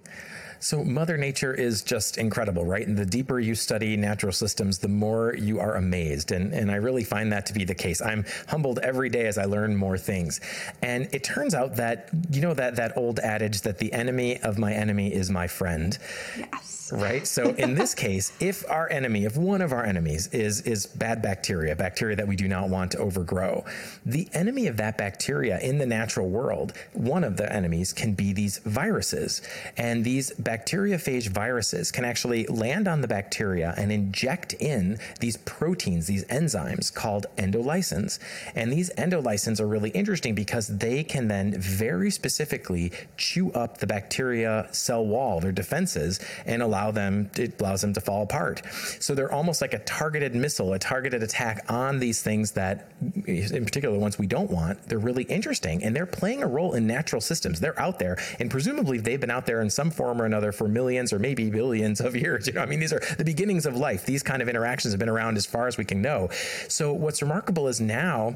So, 0.64 0.82
Mother 0.82 1.18
Nature 1.18 1.54
is 1.54 1.82
just 1.82 2.18
incredible, 2.18 2.64
right? 2.64 2.88
And 2.88 2.98
the 2.98 3.06
deeper 3.06 3.38
you 3.38 3.54
study 3.54 3.98
natural 3.98 4.32
systems, 4.32 4.78
the 4.78 4.88
more 4.88 5.36
you 5.36 5.60
are 5.60 5.76
amazed. 5.76 6.32
And, 6.32 6.54
and 6.54 6.72
I 6.72 6.76
really 6.76 7.04
find 7.04 7.34
that 7.34 7.46
to 7.48 7.54
be 7.54 7.66
the 7.66 7.76
case. 7.76 8.02
I'm 8.02 8.24
humbled 8.48 8.80
every 8.80 9.10
day 9.10 9.26
as 9.26 9.38
I 9.38 9.44
learn 9.44 9.76
more 9.76 9.98
things. 9.98 10.40
And 10.82 11.10
it 11.14 11.22
turns 11.22 11.54
out 11.54 11.76
that, 11.76 12.08
you 12.32 12.42
know, 12.42 12.54
that, 12.54 12.78
that 12.78 12.96
old 12.96 13.20
adage 13.20 13.60
that 13.64 13.78
the 13.78 13.92
enemy 13.92 14.40
of 14.42 14.58
my 14.58 14.72
enemy 14.74 15.14
is 15.14 15.30
my 15.30 15.48
friend. 15.48 15.98
Yes 16.38 16.83
right? 16.94 17.28
So 17.34 17.50
in 17.50 17.74
this 17.74 17.96
case, 17.96 18.32
if 18.40 18.64
our 18.70 18.88
enemy, 18.92 19.26
if 19.26 19.36
one 19.36 19.62
of 19.62 19.74
our 19.74 19.84
enemies 19.84 20.28
is 20.28 20.62
is 20.62 20.86
bad 20.86 21.24
bacteria, 21.24 21.76
bacteria 21.76 22.16
that 22.16 22.28
we 22.28 22.36
do 22.36 22.48
not 22.48 22.70
want 22.70 22.92
to 22.92 23.00
overgrow, 23.00 23.66
the 24.06 24.28
enemy 24.34 24.68
of 24.68 24.78
that 24.78 25.00
bacteria 25.00 25.60
in 25.60 25.80
the 25.80 25.86
natural 25.88 26.30
world, 26.30 26.74
one 26.94 27.24
of 27.24 27.38
the 27.38 27.52
enemies 27.52 27.92
can 27.92 28.14
be 28.14 28.34
these 28.34 28.60
viruses. 28.60 29.42
And 29.78 30.04
these 30.04 30.32
bacteriophage 30.32 31.30
viruses 31.30 31.92
can 31.92 32.06
actually 32.06 32.46
land 32.48 32.88
on 32.88 33.02
the 33.02 33.08
bacteria 33.08 33.74
and 33.78 33.92
inject 33.92 34.54
in 34.54 35.00
these 35.20 35.38
proteins, 35.38 36.06
these 36.06 36.26
enzymes 36.26 36.94
called 36.94 37.26
endolysins. 37.38 38.20
And 38.54 38.72
these 38.72 38.92
endolysins 38.92 39.60
are 39.60 39.68
really 39.68 39.90
interesting 39.92 40.36
because 40.36 40.68
they 40.68 41.04
can 41.04 41.28
then 41.28 41.60
very 41.60 42.12
specifically 42.12 42.92
chew 43.18 43.52
up 43.54 43.80
the 43.80 43.88
bacteria 43.88 44.68
cell 44.72 45.06
wall, 45.06 45.40
their 45.40 45.52
defenses, 45.52 46.20
and 46.46 46.62
allow 46.62 46.83
allow 46.84 46.92
them 46.92 47.30
it 47.38 47.60
allows 47.60 47.82
them 47.82 47.94
to 47.94 48.02
fall 48.02 48.24
apart. 48.24 48.62
So 49.00 49.16
they're 49.16 49.32
almost 49.32 49.62
like 49.62 49.74
a 49.74 49.80
targeted 49.80 50.36
missile, 50.36 50.74
a 50.74 50.80
targeted 50.80 51.24
attack 51.24 51.66
on 51.70 52.00
these 52.00 52.22
things 52.22 52.52
that, 52.52 52.90
in 53.26 53.66
particular, 53.66 53.96
the 53.96 54.02
ones 54.02 54.20
we 54.20 54.28
don't 54.28 54.52
want. 54.52 54.88
They're 54.88 55.00
really 55.00 55.24
interesting, 55.24 55.84
and 55.84 55.96
they're 55.96 56.06
playing 56.06 56.44
a 56.44 56.48
role 56.48 56.74
in 56.74 56.86
natural 56.88 57.22
systems. 57.22 57.60
They're 57.60 57.80
out 57.80 58.00
there, 58.00 58.18
and 58.40 58.50
presumably 58.52 59.00
they've 59.00 59.20
been 59.20 59.32
out 59.32 59.46
there 59.46 59.62
in 59.62 59.70
some 59.70 59.92
form 59.92 60.22
or 60.22 60.26
another 60.26 60.52
for 60.52 60.68
millions 60.68 61.14
or 61.14 61.20
maybe 61.20 61.50
billions 61.50 62.02
of 62.02 62.16
years. 62.16 62.48
You 62.54 62.54
know, 62.54 62.62
I 62.62 62.66
mean, 62.66 62.80
these 62.80 62.92
are 62.92 63.02
the 63.18 63.24
beginnings 63.24 63.66
of 63.66 63.78
life. 63.78 64.06
These 64.06 64.22
kind 64.22 64.42
of 64.42 64.50
interactions 64.50 64.92
have 64.92 65.00
been 65.00 65.10
around 65.10 65.38
as 65.38 65.46
far 65.46 65.68
as 65.68 65.78
we 65.78 65.86
can 65.86 66.02
know. 66.02 66.30
So 66.68 66.92
what's 66.92 67.22
remarkable 67.22 67.68
is 67.68 67.80
now 67.80 68.36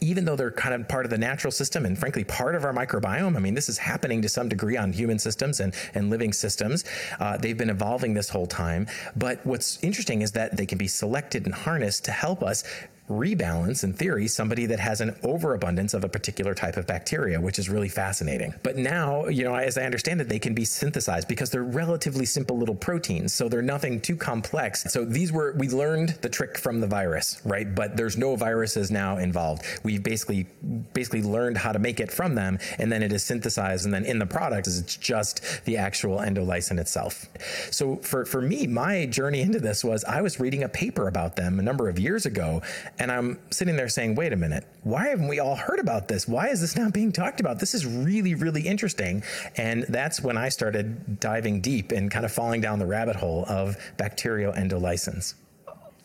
even 0.00 0.24
though 0.24 0.36
they're 0.36 0.50
kind 0.50 0.74
of 0.74 0.88
part 0.88 1.04
of 1.04 1.10
the 1.10 1.18
natural 1.18 1.50
system 1.50 1.84
and 1.86 1.98
frankly 1.98 2.24
part 2.24 2.54
of 2.54 2.64
our 2.64 2.72
microbiome, 2.72 3.36
I 3.36 3.40
mean, 3.40 3.54
this 3.54 3.68
is 3.68 3.78
happening 3.78 4.22
to 4.22 4.28
some 4.28 4.48
degree 4.48 4.76
on 4.76 4.92
human 4.92 5.18
systems 5.18 5.60
and, 5.60 5.74
and 5.94 6.10
living 6.10 6.32
systems. 6.32 6.84
Uh, 7.20 7.36
they've 7.36 7.56
been 7.56 7.70
evolving 7.70 8.14
this 8.14 8.28
whole 8.28 8.46
time. 8.46 8.86
But 9.16 9.44
what's 9.44 9.82
interesting 9.82 10.22
is 10.22 10.32
that 10.32 10.56
they 10.56 10.66
can 10.66 10.78
be 10.78 10.88
selected 10.88 11.46
and 11.46 11.54
harnessed 11.54 12.04
to 12.06 12.12
help 12.12 12.42
us 12.42 12.64
rebalance, 13.08 13.84
in 13.84 13.92
theory, 13.92 14.28
somebody 14.28 14.66
that 14.66 14.78
has 14.78 15.00
an 15.00 15.16
overabundance 15.22 15.94
of 15.94 16.04
a 16.04 16.08
particular 16.08 16.54
type 16.54 16.76
of 16.76 16.86
bacteria, 16.86 17.40
which 17.40 17.58
is 17.58 17.68
really 17.68 17.88
fascinating. 17.88 18.54
But 18.62 18.76
now, 18.76 19.26
you 19.26 19.44
know, 19.44 19.54
as 19.54 19.78
I 19.78 19.84
understand 19.84 20.20
it, 20.20 20.28
they 20.28 20.38
can 20.38 20.54
be 20.54 20.64
synthesized 20.64 21.28
because 21.28 21.50
they're 21.50 21.62
relatively 21.62 22.26
simple 22.26 22.58
little 22.58 22.74
proteins, 22.74 23.32
so 23.32 23.48
they're 23.48 23.62
nothing 23.62 24.00
too 24.00 24.16
complex. 24.16 24.84
So 24.84 25.04
these 25.04 25.32
were, 25.32 25.54
we 25.56 25.68
learned 25.68 26.10
the 26.20 26.28
trick 26.28 26.58
from 26.58 26.80
the 26.80 26.86
virus, 26.86 27.40
right? 27.44 27.74
But 27.74 27.96
there's 27.96 28.16
no 28.16 28.36
viruses 28.36 28.90
now 28.90 29.18
involved. 29.18 29.62
We've 29.82 30.02
basically, 30.02 30.46
basically 30.92 31.22
learned 31.22 31.56
how 31.56 31.72
to 31.72 31.78
make 31.78 32.00
it 32.00 32.10
from 32.10 32.34
them, 32.34 32.58
and 32.78 32.92
then 32.92 33.02
it 33.02 33.12
is 33.12 33.24
synthesized, 33.24 33.84
and 33.84 33.94
then 33.94 34.04
in 34.04 34.18
the 34.18 34.26
product 34.26 34.66
is 34.66 34.78
it's 34.78 34.96
just 34.96 35.64
the 35.64 35.76
actual 35.76 36.18
endolysin 36.18 36.78
itself. 36.78 37.26
So 37.70 37.96
for, 37.96 38.24
for 38.24 38.42
me, 38.42 38.66
my 38.66 39.06
journey 39.06 39.40
into 39.40 39.60
this 39.60 39.82
was 39.82 40.04
I 40.04 40.20
was 40.20 40.38
reading 40.40 40.62
a 40.62 40.68
paper 40.68 41.08
about 41.08 41.36
them 41.36 41.58
a 41.58 41.62
number 41.62 41.88
of 41.88 41.98
years 41.98 42.26
ago, 42.26 42.62
and 42.98 43.12
I'm 43.12 43.38
sitting 43.50 43.76
there 43.76 43.88
saying, 43.88 44.14
wait 44.14 44.32
a 44.32 44.36
minute, 44.36 44.64
why 44.82 45.08
haven't 45.08 45.28
we 45.28 45.38
all 45.38 45.56
heard 45.56 45.78
about 45.78 46.08
this? 46.08 46.26
Why 46.26 46.48
is 46.48 46.60
this 46.60 46.76
not 46.76 46.92
being 46.92 47.12
talked 47.12 47.40
about? 47.40 47.60
This 47.60 47.74
is 47.74 47.86
really, 47.86 48.34
really 48.34 48.62
interesting. 48.62 49.22
And 49.56 49.84
that's 49.88 50.20
when 50.20 50.36
I 50.36 50.48
started 50.48 51.20
diving 51.20 51.60
deep 51.60 51.92
and 51.92 52.10
kind 52.10 52.24
of 52.24 52.32
falling 52.32 52.60
down 52.60 52.78
the 52.78 52.86
rabbit 52.86 53.16
hole 53.16 53.44
of 53.48 53.76
bacterial 53.96 54.52
endolysins. 54.52 55.34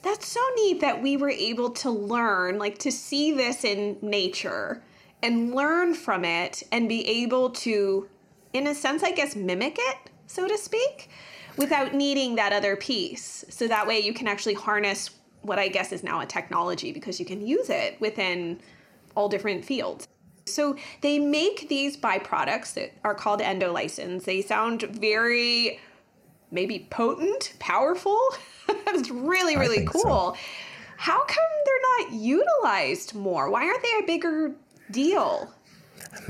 That's 0.03 0.27
so 0.27 0.41
neat 0.55 0.81
that 0.81 1.01
we 1.01 1.17
were 1.17 1.29
able 1.29 1.69
to 1.71 1.89
learn, 1.89 2.59
like 2.59 2.77
to 2.79 2.91
see 2.91 3.31
this 3.31 3.63
in 3.63 3.97
nature 4.01 4.83
and 5.21 5.55
learn 5.55 5.93
from 5.93 6.25
it 6.25 6.63
and 6.71 6.89
be 6.89 7.07
able 7.23 7.49
to, 7.51 8.09
in 8.51 8.67
a 8.67 8.75
sense, 8.75 9.01
I 9.01 9.11
guess, 9.11 9.35
mimic 9.35 9.77
it, 9.79 9.97
so 10.27 10.47
to 10.47 10.57
speak, 10.57 11.09
without 11.55 11.93
needing 11.93 12.35
that 12.35 12.51
other 12.51 12.75
piece. 12.75 13.45
So 13.49 13.67
that 13.67 13.87
way 13.87 13.99
you 13.99 14.13
can 14.13 14.27
actually 14.27 14.55
harness 14.55 15.11
what 15.43 15.59
I 15.59 15.67
guess 15.67 15.91
is 15.91 16.03
now 16.03 16.19
a 16.21 16.25
technology 16.25 16.91
because 16.91 17.19
you 17.19 17.25
can 17.25 17.45
use 17.45 17.69
it 17.69 17.99
within 18.01 18.59
all 19.15 19.29
different 19.29 19.63
fields. 19.63 20.07
So 20.45 20.75
they 21.01 21.19
make 21.19 21.69
these 21.69 21.95
byproducts 21.95 22.73
that 22.73 22.93
are 23.03 23.15
called 23.15 23.39
endolysins. 23.39 24.25
They 24.25 24.41
sound 24.41 24.81
very 24.81 25.79
maybe 26.51 26.87
potent, 26.89 27.53
powerful. 27.59 28.19
it's 28.69 29.09
really, 29.09 29.57
really 29.57 29.85
cool. 29.85 30.01
So. 30.01 30.35
How 30.97 31.23
come 31.25 31.43
they're 31.65 32.07
not 32.07 32.21
utilized 32.21 33.15
more? 33.15 33.49
Why 33.49 33.65
aren't 33.65 33.81
they 33.81 33.99
a 34.03 34.07
bigger 34.07 34.51
deal? 34.91 35.53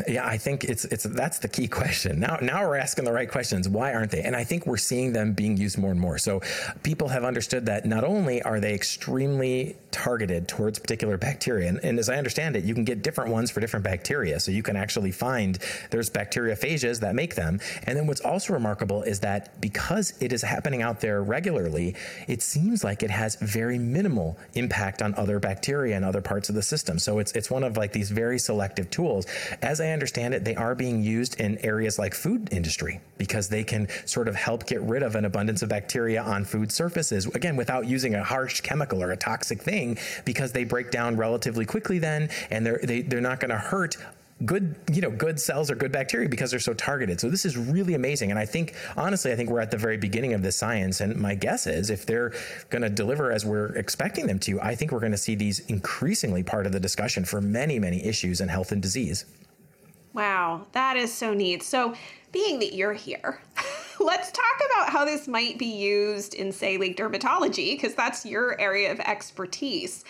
Yeah, 0.07 0.25
I 0.25 0.37
think 0.37 0.63
it's 0.63 0.85
it's 0.85 1.03
that's 1.03 1.39
the 1.39 1.47
key 1.47 1.67
question. 1.79 2.19
Now 2.19 2.37
now 2.41 2.67
we're 2.67 2.77
asking 2.77 3.05
the 3.05 3.13
right 3.13 3.29
questions. 3.29 3.67
Why 3.69 3.93
aren't 3.93 4.11
they? 4.11 4.21
And 4.21 4.35
I 4.35 4.43
think 4.43 4.65
we're 4.65 4.77
seeing 4.77 5.13
them 5.13 5.33
being 5.33 5.57
used 5.57 5.77
more 5.77 5.91
and 5.91 5.99
more. 5.99 6.17
So 6.17 6.41
people 6.83 7.07
have 7.07 7.23
understood 7.23 7.65
that 7.67 7.85
not 7.85 8.03
only 8.03 8.41
are 8.41 8.59
they 8.59 8.73
extremely 8.73 9.75
targeted 9.91 10.47
towards 10.47 10.79
particular 10.79 11.17
bacteria, 11.17 11.69
and, 11.69 11.79
and 11.83 11.99
as 11.99 12.09
I 12.09 12.17
understand 12.17 12.55
it, 12.55 12.63
you 12.63 12.73
can 12.73 12.83
get 12.83 13.01
different 13.03 13.31
ones 13.31 13.51
for 13.51 13.59
different 13.59 13.83
bacteria. 13.83 14.39
So 14.39 14.51
you 14.51 14.63
can 14.63 14.75
actually 14.75 15.11
find 15.11 15.57
there's 15.91 16.09
bacteriophages 16.09 16.99
that 17.01 17.15
make 17.15 17.35
them. 17.35 17.59
And 17.83 17.97
then 17.97 18.07
what's 18.07 18.21
also 18.21 18.53
remarkable 18.53 19.03
is 19.03 19.19
that 19.21 19.59
because 19.61 20.13
it 20.19 20.33
is 20.33 20.41
happening 20.41 20.81
out 20.81 20.99
there 20.99 21.21
regularly, 21.23 21.95
it 22.27 22.41
seems 22.41 22.83
like 22.83 23.03
it 23.03 23.11
has 23.11 23.35
very 23.35 23.77
minimal 23.77 24.37
impact 24.53 25.01
on 25.01 25.13
other 25.15 25.39
bacteria 25.39 25.95
and 25.95 26.05
other 26.05 26.21
parts 26.21 26.49
of 26.49 26.55
the 26.55 26.61
system. 26.61 26.99
So 26.99 27.19
it's 27.19 27.31
it's 27.33 27.49
one 27.49 27.63
of 27.63 27.77
like 27.77 27.91
these 27.91 28.11
very 28.11 28.39
selective 28.39 28.89
tools. 28.89 29.25
As 29.61 29.72
I 29.81 29.89
understand 29.89 30.33
it, 30.33 30.43
they 30.43 30.55
are 30.55 30.75
being 30.75 31.03
used 31.03 31.39
in 31.39 31.57
areas 31.59 31.99
like 31.99 32.13
food 32.13 32.49
industry 32.51 33.01
because 33.17 33.49
they 33.49 33.63
can 33.63 33.87
sort 34.05 34.27
of 34.27 34.35
help 34.35 34.65
get 34.65 34.81
rid 34.81 35.03
of 35.03 35.15
an 35.15 35.25
abundance 35.25 35.61
of 35.61 35.69
bacteria 35.69 36.21
on 36.21 36.45
food 36.45 36.71
surfaces, 36.71 37.25
again, 37.27 37.55
without 37.55 37.87
using 37.87 38.15
a 38.15 38.23
harsh 38.23 38.61
chemical 38.61 39.01
or 39.01 39.11
a 39.11 39.17
toxic 39.17 39.61
thing 39.61 39.97
because 40.25 40.51
they 40.51 40.63
break 40.63 40.91
down 40.91 41.15
relatively 41.15 41.65
quickly 41.65 41.99
then 41.99 42.29
and 42.51 42.65
they're, 42.65 42.79
they, 42.83 43.01
they're 43.01 43.21
not 43.21 43.39
going 43.39 43.49
to 43.49 43.57
hurt 43.57 43.97
good 44.45 44.75
you 44.91 45.01
know 45.01 45.09
good 45.09 45.39
cells 45.39 45.71
or 45.71 45.75
good 45.75 45.91
bacteria 45.91 46.27
because 46.27 46.51
they're 46.51 46.59
so 46.59 46.73
targeted. 46.73 47.19
So 47.19 47.29
this 47.29 47.45
is 47.45 47.55
really 47.57 47.93
amazing 47.93 48.31
and 48.31 48.39
i 48.39 48.45
think 48.45 48.73
honestly 48.97 49.31
i 49.31 49.35
think 49.35 49.49
we're 49.49 49.61
at 49.61 49.71
the 49.71 49.77
very 49.77 49.97
beginning 49.97 50.33
of 50.33 50.41
this 50.41 50.55
science 50.55 51.01
and 51.01 51.15
my 51.15 51.35
guess 51.35 51.67
is 51.67 51.89
if 51.89 52.05
they're 52.05 52.33
going 52.69 52.81
to 52.81 52.89
deliver 52.89 53.31
as 53.31 53.45
we're 53.45 53.75
expecting 53.75 54.27
them 54.27 54.39
to 54.39 54.59
i 54.61 54.75
think 54.75 54.91
we're 54.91 54.99
going 54.99 55.11
to 55.11 55.17
see 55.17 55.35
these 55.35 55.59
increasingly 55.67 56.43
part 56.43 56.65
of 56.65 56.71
the 56.71 56.79
discussion 56.79 57.23
for 57.23 57.41
many 57.41 57.79
many 57.79 58.03
issues 58.03 58.41
in 58.41 58.49
health 58.49 58.71
and 58.71 58.81
disease 58.81 59.25
Wow, 60.13 60.67
that 60.73 60.95
is 60.95 61.11
so 61.11 61.33
neat. 61.33 61.63
So, 61.63 61.95
being 62.31 62.59
that 62.59 62.73
you're 62.73 62.93
here, 62.93 63.41
let's 63.99 64.31
talk 64.31 64.61
about 64.71 64.89
how 64.89 65.05
this 65.05 65.27
might 65.27 65.57
be 65.57 65.65
used 65.65 66.35
in, 66.35 66.51
say, 66.51 66.77
like 66.77 66.95
dermatology, 66.95 67.75
because 67.75 67.95
that's 67.95 68.25
your 68.25 68.59
area 68.59 68.91
of 68.91 68.99
expertise. 68.99 70.05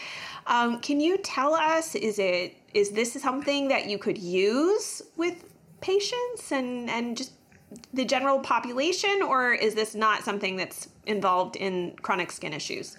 Um, 0.48 0.80
can 0.82 1.00
you 1.00 1.18
tell 1.18 1.54
us 1.54 1.96
is 1.96 2.20
it 2.20 2.58
is 2.74 2.92
this 2.92 3.14
something 3.14 3.70
that 3.70 3.88
you 3.90 3.98
could 3.98 4.18
use 4.18 5.02
with 5.16 5.46
patients 5.80 6.52
and 6.52 6.90
and 6.90 7.16
just 7.16 7.34
the 7.94 8.06
general 8.06 8.40
population, 8.40 9.22
or 9.22 9.54
is 9.54 9.74
this 9.74 9.96
not 9.96 10.24
something 10.24 10.58
that's 10.58 10.90
involved 11.06 11.56
in 11.56 11.96
chronic 12.02 12.32
skin 12.32 12.54
issues? 12.54 12.98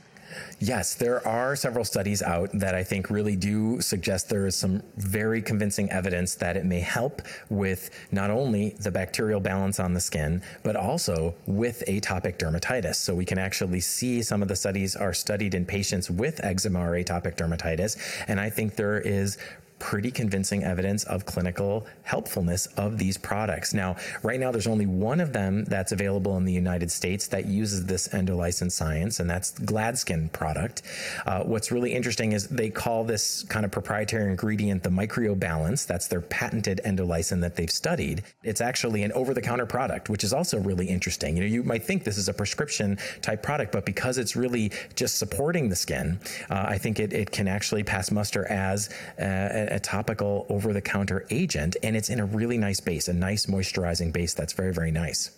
Yes, 0.58 0.94
there 0.94 1.26
are 1.26 1.56
several 1.56 1.84
studies 1.84 2.22
out 2.22 2.50
that 2.54 2.74
I 2.74 2.82
think 2.82 3.10
really 3.10 3.36
do 3.36 3.80
suggest 3.80 4.28
there 4.28 4.46
is 4.46 4.56
some 4.56 4.82
very 4.96 5.42
convincing 5.42 5.90
evidence 5.90 6.34
that 6.36 6.56
it 6.56 6.64
may 6.64 6.80
help 6.80 7.22
with 7.50 7.90
not 8.12 8.30
only 8.30 8.70
the 8.80 8.90
bacterial 8.90 9.40
balance 9.40 9.78
on 9.80 9.94
the 9.94 10.00
skin, 10.00 10.42
but 10.62 10.76
also 10.76 11.34
with 11.46 11.82
atopic 11.86 12.38
dermatitis. 12.38 12.96
So 12.96 13.14
we 13.14 13.24
can 13.24 13.38
actually 13.38 13.80
see 13.80 14.22
some 14.22 14.42
of 14.42 14.48
the 14.48 14.56
studies 14.56 14.96
are 14.96 15.12
studied 15.12 15.54
in 15.54 15.66
patients 15.66 16.10
with 16.10 16.42
eczema 16.44 16.80
or 16.80 16.92
atopic 16.92 17.36
dermatitis. 17.36 17.96
And 18.28 18.40
I 18.40 18.50
think 18.50 18.76
there 18.76 19.00
is 19.00 19.38
pretty 19.84 20.10
convincing 20.10 20.64
evidence 20.64 21.04
of 21.04 21.26
clinical 21.26 21.86
helpfulness 22.04 22.64
of 22.78 22.96
these 22.96 23.18
products. 23.18 23.74
Now, 23.74 23.96
right 24.22 24.40
now, 24.40 24.50
there's 24.50 24.66
only 24.66 24.86
one 24.86 25.20
of 25.20 25.34
them 25.34 25.64
that's 25.64 25.92
available 25.92 26.38
in 26.38 26.46
the 26.46 26.52
United 26.54 26.90
States 26.90 27.26
that 27.26 27.44
uses 27.44 27.84
this 27.84 28.08
endolysin 28.08 28.72
science, 28.72 29.20
and 29.20 29.28
that's 29.28 29.52
Gladskin 29.52 30.32
product. 30.32 30.80
Uh, 31.26 31.42
what's 31.42 31.70
really 31.70 31.92
interesting 31.92 32.32
is 32.32 32.48
they 32.48 32.70
call 32.70 33.04
this 33.04 33.42
kind 33.42 33.66
of 33.66 33.70
proprietary 33.70 34.30
ingredient 34.30 34.82
the 34.82 34.88
Micreobalance. 34.88 35.86
That's 35.86 36.08
their 36.08 36.22
patented 36.22 36.80
endolysin 36.86 37.42
that 37.42 37.54
they've 37.54 37.70
studied. 37.70 38.22
It's 38.42 38.62
actually 38.62 39.02
an 39.02 39.12
over 39.12 39.34
the 39.34 39.42
counter 39.42 39.66
product, 39.66 40.08
which 40.08 40.24
is 40.24 40.32
also 40.32 40.58
really 40.60 40.86
interesting. 40.86 41.36
You 41.36 41.42
know, 41.42 41.48
you 41.48 41.62
might 41.62 41.84
think 41.84 42.04
this 42.04 42.16
is 42.16 42.30
a 42.30 42.32
prescription 42.32 42.96
type 43.20 43.42
product, 43.42 43.70
but 43.70 43.84
because 43.84 44.16
it's 44.16 44.34
really 44.34 44.72
just 44.94 45.18
supporting 45.18 45.68
the 45.68 45.76
skin, 45.76 46.18
uh, 46.48 46.64
I 46.68 46.78
think 46.78 47.00
it, 47.00 47.12
it 47.12 47.30
can 47.30 47.48
actually 47.48 47.84
pass 47.84 48.10
muster 48.10 48.46
as 48.50 48.88
a, 49.18 49.73
a 49.74 49.80
topical 49.80 50.46
over 50.48 50.72
the 50.72 50.80
counter 50.80 51.26
agent. 51.30 51.76
And 51.82 51.96
it's 51.96 52.08
in 52.08 52.20
a 52.20 52.24
really 52.24 52.56
nice 52.56 52.80
base, 52.80 53.08
a 53.08 53.12
nice 53.12 53.46
moisturizing 53.46 54.12
base 54.12 54.32
that's 54.32 54.52
very, 54.52 54.72
very 54.72 54.90
nice. 54.90 55.30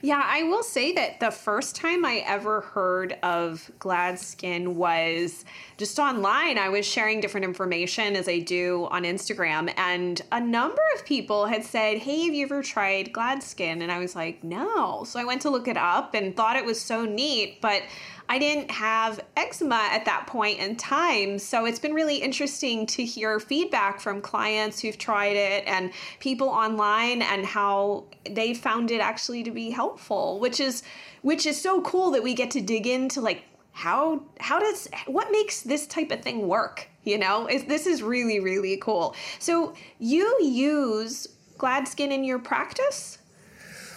Yeah, 0.00 0.22
I 0.24 0.42
will 0.44 0.62
say 0.62 0.92
that 0.92 1.20
the 1.20 1.30
first 1.30 1.76
time 1.76 2.04
I 2.04 2.24
ever 2.26 2.62
heard 2.62 3.16
of 3.22 3.70
Gladskin 3.78 4.74
was 4.74 5.44
just 5.76 5.98
online. 5.98 6.58
I 6.58 6.68
was 6.68 6.86
sharing 6.86 7.20
different 7.20 7.44
information 7.44 8.16
as 8.16 8.28
I 8.28 8.38
do 8.38 8.88
on 8.90 9.04
Instagram, 9.04 9.72
and 9.76 10.20
a 10.32 10.40
number 10.40 10.82
of 10.94 11.04
people 11.04 11.46
had 11.46 11.64
said, 11.64 11.98
Hey, 11.98 12.24
have 12.24 12.34
you 12.34 12.44
ever 12.44 12.62
tried 12.62 13.12
Gladskin? 13.12 13.82
And 13.82 13.90
I 13.90 13.98
was 13.98 14.14
like, 14.14 14.42
No. 14.42 15.04
So 15.04 15.20
I 15.20 15.24
went 15.24 15.42
to 15.42 15.50
look 15.50 15.68
it 15.68 15.76
up 15.76 16.14
and 16.14 16.36
thought 16.36 16.56
it 16.56 16.64
was 16.64 16.80
so 16.80 17.04
neat, 17.04 17.60
but 17.60 17.82
I 18.28 18.38
didn't 18.38 18.70
have 18.70 19.20
eczema 19.36 19.88
at 19.90 20.04
that 20.06 20.26
point 20.26 20.58
in 20.58 20.76
time. 20.76 21.38
So 21.38 21.66
it's 21.66 21.78
been 21.78 21.94
really 21.94 22.16
interesting 22.16 22.86
to 22.86 23.04
hear 23.04 23.38
feedback 23.38 24.00
from 24.00 24.20
clients 24.20 24.80
who've 24.80 24.96
tried 24.96 25.36
it 25.36 25.64
and 25.66 25.92
people 26.20 26.48
online 26.48 27.22
and 27.22 27.44
how 27.44 28.04
they 28.28 28.54
found 28.54 28.90
it 28.90 29.00
actually 29.00 29.42
to 29.44 29.50
be 29.50 29.70
helpful, 29.70 30.38
which 30.40 30.60
is 30.60 30.82
which 31.22 31.46
is 31.46 31.60
so 31.60 31.80
cool 31.82 32.10
that 32.10 32.22
we 32.22 32.34
get 32.34 32.50
to 32.52 32.60
dig 32.60 32.86
into 32.86 33.20
like 33.20 33.44
how 33.74 34.22
how 34.38 34.60
does 34.60 34.88
what 35.06 35.30
makes 35.32 35.62
this 35.62 35.86
type 35.86 36.12
of 36.12 36.22
thing 36.22 36.46
work 36.46 36.88
you 37.02 37.18
know 37.18 37.48
is 37.48 37.64
this 37.64 37.86
is 37.86 38.02
really 38.04 38.38
really 38.38 38.76
cool 38.76 39.16
so 39.40 39.74
you 39.98 40.38
use 40.40 41.26
gladskin 41.58 42.12
in 42.12 42.22
your 42.22 42.38
practice 42.38 43.18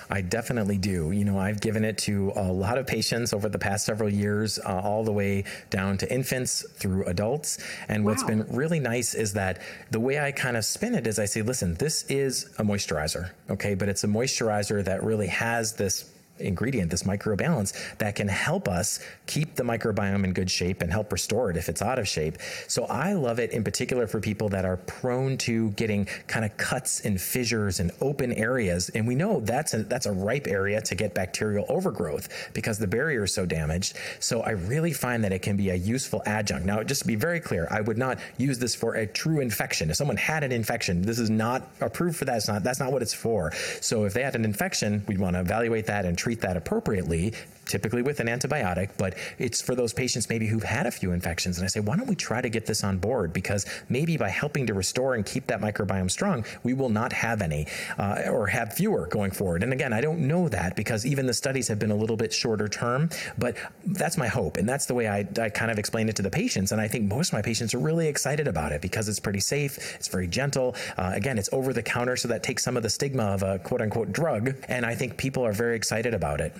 I 0.09 0.21
definitely 0.21 0.77
do. 0.77 1.11
You 1.11 1.25
know, 1.25 1.37
I've 1.37 1.59
given 1.59 1.83
it 1.83 1.97
to 1.99 2.31
a 2.35 2.51
lot 2.51 2.77
of 2.77 2.87
patients 2.87 3.33
over 3.33 3.49
the 3.49 3.59
past 3.59 3.85
several 3.85 4.09
years, 4.09 4.59
uh, 4.59 4.81
all 4.83 5.03
the 5.03 5.11
way 5.11 5.43
down 5.69 5.97
to 5.99 6.13
infants 6.13 6.65
through 6.75 7.05
adults. 7.05 7.59
And 7.87 8.03
wow. 8.03 8.11
what's 8.11 8.23
been 8.23 8.45
really 8.49 8.79
nice 8.79 9.13
is 9.13 9.33
that 9.33 9.61
the 9.91 9.99
way 9.99 10.19
I 10.19 10.31
kind 10.31 10.57
of 10.57 10.65
spin 10.65 10.95
it 10.95 11.07
is 11.07 11.19
I 11.19 11.25
say, 11.25 11.41
listen, 11.41 11.75
this 11.75 12.03
is 12.03 12.45
a 12.57 12.63
moisturizer, 12.63 13.31
okay, 13.49 13.75
but 13.75 13.89
it's 13.89 14.03
a 14.03 14.07
moisturizer 14.07 14.83
that 14.85 15.03
really 15.03 15.27
has 15.27 15.73
this 15.73 16.09
ingredient, 16.39 16.91
this 16.91 17.03
Micreobalance, 17.03 17.73
that 17.97 18.15
can 18.15 18.27
help 18.27 18.67
us 18.67 18.99
keep 19.25 19.55
the 19.55 19.63
microbiome 19.63 20.23
in 20.23 20.33
good 20.33 20.49
shape 20.49 20.81
and 20.81 20.91
help 20.91 21.11
restore 21.11 21.49
it 21.49 21.57
if 21.57 21.69
it's 21.69 21.81
out 21.81 21.99
of 21.99 22.07
shape. 22.07 22.37
So 22.67 22.85
I 22.85 23.13
love 23.13 23.39
it 23.39 23.51
in 23.51 23.63
particular 23.63 24.07
for 24.07 24.19
people 24.19 24.49
that 24.49 24.65
are 24.65 24.77
prone 24.77 25.37
to 25.39 25.71
getting 25.71 26.05
kind 26.27 26.45
of 26.45 26.55
cuts 26.57 27.01
and 27.01 27.19
fissures 27.19 27.79
and 27.79 27.91
open 28.01 28.33
areas. 28.33 28.89
And 28.89 29.07
we 29.07 29.15
know 29.15 29.39
that's 29.39 29.73
a, 29.73 29.83
that's 29.83 30.05
a 30.05 30.11
ripe 30.11 30.47
area 30.47 30.81
to 30.81 30.95
get 30.95 31.13
bacterial 31.13 31.65
overgrowth 31.69 32.51
because 32.53 32.77
the 32.77 32.87
barrier 32.87 33.23
is 33.23 33.33
so 33.33 33.45
damaged. 33.45 33.97
So 34.19 34.41
I 34.41 34.51
really 34.51 34.93
find 34.93 35.23
that 35.23 35.31
it 35.31 35.41
can 35.41 35.57
be 35.57 35.69
a 35.69 35.75
useful 35.75 36.21
adjunct. 36.25 36.65
Now, 36.65 36.83
just 36.83 37.01
to 37.01 37.07
be 37.07 37.15
very 37.15 37.39
clear, 37.39 37.67
I 37.71 37.81
would 37.81 37.97
not 37.97 38.19
use 38.37 38.59
this 38.59 38.75
for 38.75 38.95
a 38.95 39.07
true 39.07 39.39
infection. 39.39 39.89
If 39.89 39.95
someone 39.95 40.17
had 40.17 40.43
an 40.43 40.51
infection, 40.51 41.01
this 41.01 41.19
is 41.19 41.29
not 41.29 41.67
approved 41.81 42.17
for 42.17 42.25
that. 42.25 42.37
It's 42.37 42.47
not, 42.47 42.63
that's 42.63 42.79
not 42.79 42.91
what 42.91 43.01
it's 43.01 43.13
for. 43.13 43.51
So 43.81 44.05
if 44.05 44.13
they 44.13 44.23
had 44.23 44.35
an 44.35 44.45
infection, 44.45 45.03
we'd 45.07 45.19
want 45.19 45.35
to 45.35 45.39
evaluate 45.39 45.85
that 45.87 46.05
and 46.05 46.17
treat 46.17 46.26
that 46.35 46.57
appropriately 46.57 47.33
typically 47.67 48.01
with 48.01 48.19
an 48.19 48.27
antibiotic, 48.27 48.89
but 48.97 49.15
it's 49.37 49.61
for 49.61 49.75
those 49.75 49.93
patients 49.93 50.29
maybe 50.29 50.47
who've 50.47 50.63
had 50.63 50.85
a 50.85 50.91
few 50.91 51.11
infections. 51.11 51.57
And 51.57 51.65
I 51.65 51.67
say, 51.67 51.79
why 51.79 51.97
don't 51.97 52.07
we 52.07 52.15
try 52.15 52.41
to 52.41 52.49
get 52.49 52.65
this 52.65 52.83
on 52.83 52.97
board? 52.97 53.33
Because 53.33 53.65
maybe 53.89 54.17
by 54.17 54.29
helping 54.29 54.65
to 54.67 54.73
restore 54.73 55.15
and 55.15 55.25
keep 55.25 55.47
that 55.47 55.61
microbiome 55.61 56.09
strong, 56.09 56.45
we 56.63 56.73
will 56.73 56.89
not 56.89 57.13
have 57.13 57.41
any 57.41 57.67
uh, 57.97 58.23
or 58.29 58.47
have 58.47 58.73
fewer 58.73 59.07
going 59.07 59.31
forward. 59.31 59.63
And 59.63 59.73
again, 59.73 59.93
I 59.93 60.01
don't 60.01 60.27
know 60.27 60.49
that 60.49 60.75
because 60.75 61.05
even 61.05 61.25
the 61.25 61.33
studies 61.33 61.67
have 61.67 61.79
been 61.79 61.91
a 61.91 61.95
little 61.95 62.17
bit 62.17 62.33
shorter 62.33 62.67
term, 62.67 63.09
but 63.37 63.55
that's 63.85 64.17
my 64.17 64.27
hope. 64.27 64.57
And 64.57 64.67
that's 64.67 64.85
the 64.85 64.93
way 64.93 65.07
I, 65.07 65.27
I 65.39 65.49
kind 65.49 65.71
of 65.71 65.79
explain 65.79 66.09
it 66.09 66.15
to 66.17 66.21
the 66.21 66.29
patients. 66.29 66.71
And 66.71 66.81
I 66.81 66.87
think 66.87 67.05
most 67.05 67.29
of 67.29 67.33
my 67.33 67.41
patients 67.41 67.73
are 67.73 67.79
really 67.79 68.07
excited 68.07 68.47
about 68.47 68.71
it 68.71 68.81
because 68.81 69.09
it's 69.09 69.19
pretty 69.19 69.39
safe, 69.39 69.95
it's 69.95 70.07
very 70.07 70.27
gentle. 70.27 70.75
Uh, 70.97 71.11
again, 71.13 71.37
it's 71.37 71.49
over 71.51 71.73
the 71.73 71.83
counter, 71.83 72.15
so 72.15 72.27
that 72.27 72.43
takes 72.43 72.63
some 72.63 72.77
of 72.77 72.83
the 72.83 72.89
stigma 72.89 73.23
of 73.23 73.43
a 73.43 73.59
quote 73.59 73.81
unquote 73.81 74.11
drug. 74.11 74.55
And 74.67 74.85
I 74.85 74.95
think 74.95 75.17
people 75.17 75.45
are 75.45 75.51
very 75.51 75.75
excited 75.75 76.13
about 76.17 76.41
it. 76.41 76.53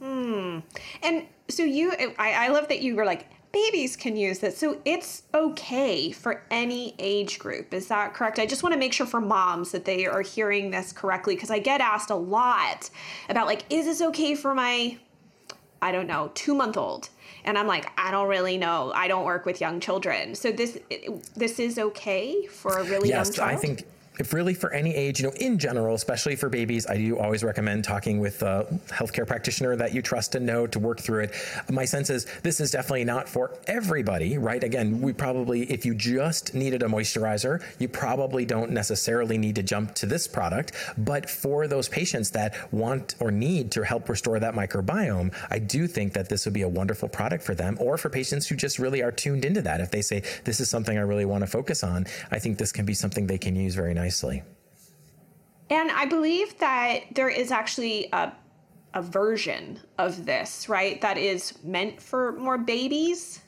Hmm. 0.00 0.58
And 1.04 1.26
so 1.48 1.62
you, 1.62 1.92
I, 2.18 2.46
I 2.46 2.48
love 2.48 2.66
that 2.68 2.82
you 2.82 2.96
were 2.96 3.04
like, 3.04 3.28
babies 3.54 3.94
can 3.96 4.16
use 4.16 4.40
this. 4.40 4.58
So 4.58 4.80
it's 4.84 5.22
okay 5.32 6.10
for 6.10 6.42
any 6.50 6.94
age 6.98 7.38
group. 7.38 7.72
Is 7.72 7.86
that 7.86 8.12
correct? 8.12 8.40
I 8.40 8.46
just 8.46 8.64
want 8.64 8.72
to 8.72 8.78
make 8.78 8.92
sure 8.92 9.06
for 9.06 9.20
moms 9.20 9.70
that 9.70 9.84
they 9.84 10.06
are 10.06 10.22
hearing 10.22 10.70
this 10.70 10.92
correctly 10.92 11.36
because 11.36 11.52
I 11.52 11.60
get 11.60 11.80
asked 11.80 12.10
a 12.10 12.16
lot 12.16 12.90
about 13.28 13.46
like, 13.46 13.62
is 13.70 13.86
this 13.86 14.02
okay 14.02 14.34
for 14.34 14.54
my, 14.54 14.98
I 15.80 15.92
don't 15.92 16.08
know, 16.08 16.32
two 16.34 16.54
month 16.54 16.76
old? 16.76 17.10
And 17.44 17.56
I'm 17.56 17.68
like, 17.68 17.86
I 17.96 18.10
don't 18.10 18.28
really 18.28 18.58
know. 18.58 18.90
I 18.94 19.06
don't 19.06 19.24
work 19.24 19.46
with 19.46 19.60
young 19.60 19.78
children. 19.78 20.34
So 20.34 20.50
this 20.50 20.78
this 21.36 21.58
is 21.58 21.78
okay 21.78 22.46
for 22.46 22.78
a 22.78 22.84
really 22.84 23.10
yes, 23.10 23.28
young 23.28 23.34
child. 23.34 23.50
Yes, 23.52 23.58
I 23.58 23.60
think 23.60 23.86
if 24.18 24.32
really 24.32 24.54
for 24.54 24.72
any 24.72 24.94
age, 24.94 25.20
you 25.20 25.26
know, 25.26 25.32
in 25.36 25.58
general, 25.58 25.94
especially 25.94 26.36
for 26.36 26.48
babies, 26.48 26.86
I 26.86 26.96
do 26.96 27.18
always 27.18 27.42
recommend 27.42 27.82
talking 27.82 28.20
with 28.20 28.42
a 28.42 28.66
healthcare 28.86 29.26
practitioner 29.26 29.74
that 29.76 29.92
you 29.92 30.02
trust 30.02 30.36
and 30.36 30.46
know 30.46 30.68
to 30.68 30.78
work 30.78 31.00
through 31.00 31.24
it. 31.24 31.34
My 31.68 31.84
sense 31.84 32.10
is 32.10 32.26
this 32.42 32.60
is 32.60 32.70
definitely 32.70 33.04
not 33.04 33.28
for 33.28 33.58
everybody, 33.66 34.38
right? 34.38 34.62
Again, 34.62 35.00
we 35.00 35.12
probably, 35.12 35.64
if 35.64 35.84
you 35.84 35.94
just 35.94 36.54
needed 36.54 36.84
a 36.84 36.86
moisturizer, 36.86 37.62
you 37.80 37.88
probably 37.88 38.44
don't 38.44 38.70
necessarily 38.70 39.36
need 39.36 39.56
to 39.56 39.64
jump 39.64 39.94
to 39.96 40.06
this 40.06 40.28
product. 40.28 40.72
But 40.96 41.28
for 41.28 41.66
those 41.66 41.88
patients 41.88 42.30
that 42.30 42.72
want 42.72 43.16
or 43.18 43.32
need 43.32 43.72
to 43.72 43.84
help 43.84 44.08
restore 44.08 44.38
that 44.38 44.54
microbiome, 44.54 45.34
I 45.50 45.58
do 45.58 45.88
think 45.88 46.12
that 46.12 46.28
this 46.28 46.44
would 46.44 46.54
be 46.54 46.62
a 46.62 46.68
wonderful 46.68 47.08
product 47.08 47.42
for 47.42 47.56
them, 47.56 47.76
or 47.80 47.98
for 47.98 48.10
patients 48.10 48.46
who 48.46 48.54
just 48.54 48.78
really 48.78 49.02
are 49.02 49.10
tuned 49.12 49.44
into 49.44 49.62
that. 49.62 49.80
If 49.80 49.90
they 49.90 50.02
say, 50.02 50.22
this 50.44 50.60
is 50.60 50.70
something 50.70 50.96
I 50.96 51.02
really 51.02 51.24
want 51.24 51.42
to 51.42 51.48
focus 51.48 51.82
on, 51.82 52.06
I 52.30 52.38
think 52.38 52.58
this 52.58 52.70
can 52.70 52.84
be 52.84 52.94
something 52.94 53.26
they 53.26 53.38
can 53.38 53.56
use 53.56 53.74
very 53.74 53.92
nicely 53.92 54.03
nicely. 54.04 54.42
And 55.70 55.90
I 55.90 56.04
believe 56.04 56.58
that 56.58 57.00
there 57.14 57.30
is 57.30 57.50
actually 57.50 58.08
a, 58.12 58.32
a 58.92 59.02
version 59.02 59.80
of 59.98 60.26
this, 60.26 60.68
right? 60.68 61.00
That 61.00 61.16
is 61.16 61.54
meant 61.64 62.00
for 62.00 62.32
more 62.32 62.58
babies. 62.58 63.40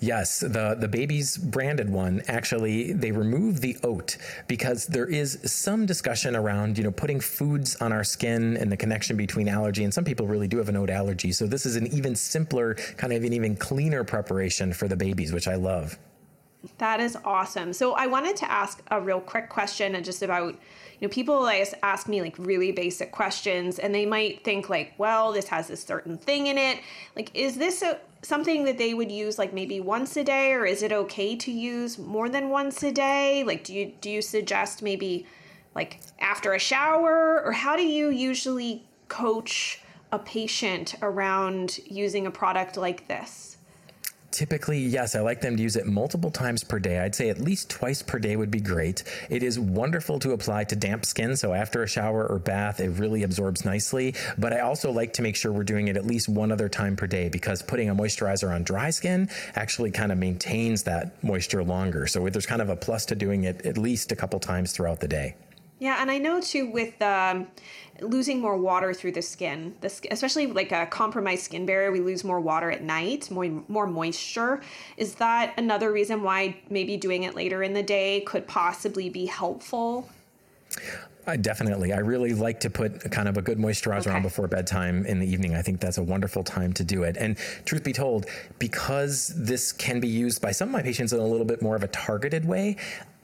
Yes, 0.00 0.40
the 0.40 0.76
the 0.78 0.88
baby's 0.88 1.36
branded 1.36 1.88
one 1.90 2.22
actually 2.28 2.94
they 2.94 3.12
remove 3.12 3.60
the 3.60 3.76
oat 3.82 4.16
because 4.48 4.86
there 4.86 5.06
is 5.06 5.38
some 5.44 5.84
discussion 5.84 6.34
around 6.34 6.78
you 6.78 6.84
know 6.84 6.90
putting 6.90 7.20
foods 7.20 7.76
on 7.84 7.92
our 7.92 8.04
skin 8.14 8.56
and 8.56 8.72
the 8.72 8.76
connection 8.84 9.18
between 9.18 9.48
allergy 9.48 9.84
and 9.84 9.92
some 9.92 10.04
people 10.10 10.26
really 10.26 10.48
do 10.48 10.56
have 10.56 10.70
an 10.70 10.76
oat 10.76 10.90
allergy. 10.90 11.30
So 11.30 11.46
this 11.46 11.66
is 11.66 11.76
an 11.76 11.86
even 11.98 12.16
simpler 12.16 12.74
kind 12.96 13.12
of 13.12 13.22
an 13.22 13.32
even 13.32 13.54
cleaner 13.54 14.02
preparation 14.02 14.72
for 14.72 14.88
the 14.88 14.96
babies, 14.96 15.30
which 15.32 15.48
I 15.48 15.56
love. 15.56 15.98
That 16.78 17.00
is 17.00 17.16
awesome. 17.24 17.72
So 17.72 17.94
I 17.94 18.06
wanted 18.06 18.36
to 18.36 18.50
ask 18.50 18.82
a 18.90 19.00
real 19.00 19.20
quick 19.20 19.48
question 19.48 19.94
and 19.94 20.04
just 20.04 20.22
about, 20.22 20.52
you 20.52 21.08
know, 21.08 21.08
people 21.08 21.48
ask 21.82 22.08
me 22.08 22.20
like 22.20 22.34
really 22.38 22.72
basic 22.72 23.12
questions 23.12 23.78
and 23.78 23.94
they 23.94 24.06
might 24.06 24.44
think 24.44 24.68
like, 24.68 24.94
well, 24.98 25.32
this 25.32 25.48
has 25.48 25.70
a 25.70 25.76
certain 25.76 26.18
thing 26.18 26.46
in 26.46 26.58
it. 26.58 26.80
Like, 27.14 27.30
is 27.34 27.56
this 27.56 27.82
a, 27.82 27.98
something 28.22 28.64
that 28.64 28.78
they 28.78 28.94
would 28.94 29.10
use 29.10 29.38
like 29.38 29.52
maybe 29.52 29.80
once 29.80 30.16
a 30.16 30.24
day 30.24 30.52
or 30.52 30.66
is 30.66 30.82
it 30.82 30.92
okay 30.92 31.36
to 31.36 31.50
use 31.50 31.98
more 31.98 32.28
than 32.28 32.50
once 32.50 32.82
a 32.82 32.92
day? 32.92 33.44
Like, 33.44 33.64
do 33.64 33.74
you, 33.74 33.92
do 34.00 34.10
you 34.10 34.22
suggest 34.22 34.82
maybe 34.82 35.26
like 35.74 36.00
after 36.18 36.54
a 36.54 36.58
shower 36.58 37.42
or 37.44 37.52
how 37.52 37.76
do 37.76 37.82
you 37.82 38.10
usually 38.10 38.82
coach 39.08 39.80
a 40.12 40.18
patient 40.18 40.94
around 41.02 41.78
using 41.86 42.26
a 42.26 42.30
product 42.30 42.76
like 42.76 43.08
this? 43.08 43.55
Typically, 44.36 44.80
yes, 44.80 45.16
I 45.16 45.20
like 45.20 45.40
them 45.40 45.56
to 45.56 45.62
use 45.62 45.76
it 45.76 45.86
multiple 45.86 46.30
times 46.30 46.62
per 46.62 46.78
day. 46.78 46.98
I'd 46.98 47.14
say 47.14 47.30
at 47.30 47.40
least 47.40 47.70
twice 47.70 48.02
per 48.02 48.18
day 48.18 48.36
would 48.36 48.50
be 48.50 48.60
great. 48.60 49.02
It 49.30 49.42
is 49.42 49.58
wonderful 49.58 50.18
to 50.18 50.32
apply 50.32 50.64
to 50.64 50.76
damp 50.76 51.06
skin, 51.06 51.38
so 51.38 51.54
after 51.54 51.82
a 51.82 51.88
shower 51.88 52.26
or 52.26 52.38
bath, 52.38 52.78
it 52.78 52.90
really 52.90 53.22
absorbs 53.22 53.64
nicely. 53.64 54.14
But 54.36 54.52
I 54.52 54.60
also 54.60 54.92
like 54.92 55.14
to 55.14 55.22
make 55.22 55.36
sure 55.36 55.52
we're 55.52 55.64
doing 55.64 55.88
it 55.88 55.96
at 55.96 56.04
least 56.04 56.28
one 56.28 56.52
other 56.52 56.68
time 56.68 56.96
per 56.96 57.06
day 57.06 57.30
because 57.30 57.62
putting 57.62 57.88
a 57.88 57.94
moisturizer 57.94 58.54
on 58.54 58.62
dry 58.62 58.90
skin 58.90 59.30
actually 59.54 59.90
kind 59.90 60.12
of 60.12 60.18
maintains 60.18 60.82
that 60.82 61.24
moisture 61.24 61.64
longer. 61.64 62.06
So 62.06 62.28
there's 62.28 62.44
kind 62.44 62.60
of 62.60 62.68
a 62.68 62.76
plus 62.76 63.06
to 63.06 63.14
doing 63.14 63.44
it 63.44 63.64
at 63.64 63.78
least 63.78 64.12
a 64.12 64.16
couple 64.16 64.38
times 64.38 64.72
throughout 64.72 65.00
the 65.00 65.08
day. 65.08 65.34
Yeah, 65.78 65.98
and 66.00 66.10
I 66.10 66.18
know 66.18 66.40
too 66.40 66.70
with 66.70 67.00
um, 67.02 67.48
losing 68.00 68.40
more 68.40 68.56
water 68.56 68.94
through 68.94 69.12
the 69.12 69.22
skin, 69.22 69.74
the 69.82 69.90
skin, 69.90 70.10
especially 70.12 70.46
like 70.46 70.72
a 70.72 70.86
compromised 70.86 71.42
skin 71.42 71.66
barrier, 71.66 71.92
we 71.92 72.00
lose 72.00 72.24
more 72.24 72.40
water 72.40 72.70
at 72.70 72.82
night, 72.82 73.30
more 73.30 73.62
more 73.68 73.86
moisture. 73.86 74.62
Is 74.96 75.16
that 75.16 75.52
another 75.58 75.92
reason 75.92 76.22
why 76.22 76.56
maybe 76.70 76.96
doing 76.96 77.24
it 77.24 77.34
later 77.34 77.62
in 77.62 77.74
the 77.74 77.82
day 77.82 78.22
could 78.22 78.46
possibly 78.46 79.10
be 79.10 79.26
helpful? 79.26 80.08
I 81.28 81.36
definitely. 81.36 81.92
I 81.92 81.98
really 81.98 82.34
like 82.34 82.60
to 82.60 82.70
put 82.70 83.10
kind 83.10 83.28
of 83.28 83.36
a 83.36 83.42
good 83.42 83.58
moisturizer 83.58 84.06
okay. 84.06 84.16
on 84.16 84.22
before 84.22 84.46
bedtime 84.46 85.04
in 85.06 85.18
the 85.18 85.26
evening. 85.26 85.56
I 85.56 85.62
think 85.62 85.80
that's 85.80 85.98
a 85.98 86.02
wonderful 86.02 86.44
time 86.44 86.72
to 86.74 86.84
do 86.84 87.02
it. 87.02 87.16
And 87.16 87.36
truth 87.64 87.82
be 87.82 87.92
told, 87.92 88.26
because 88.60 89.32
this 89.36 89.72
can 89.72 89.98
be 89.98 90.06
used 90.06 90.40
by 90.40 90.52
some 90.52 90.68
of 90.68 90.72
my 90.72 90.82
patients 90.82 91.12
in 91.12 91.18
a 91.18 91.26
little 91.26 91.44
bit 91.44 91.62
more 91.62 91.74
of 91.74 91.82
a 91.82 91.88
targeted 91.88 92.44
way, 92.44 92.76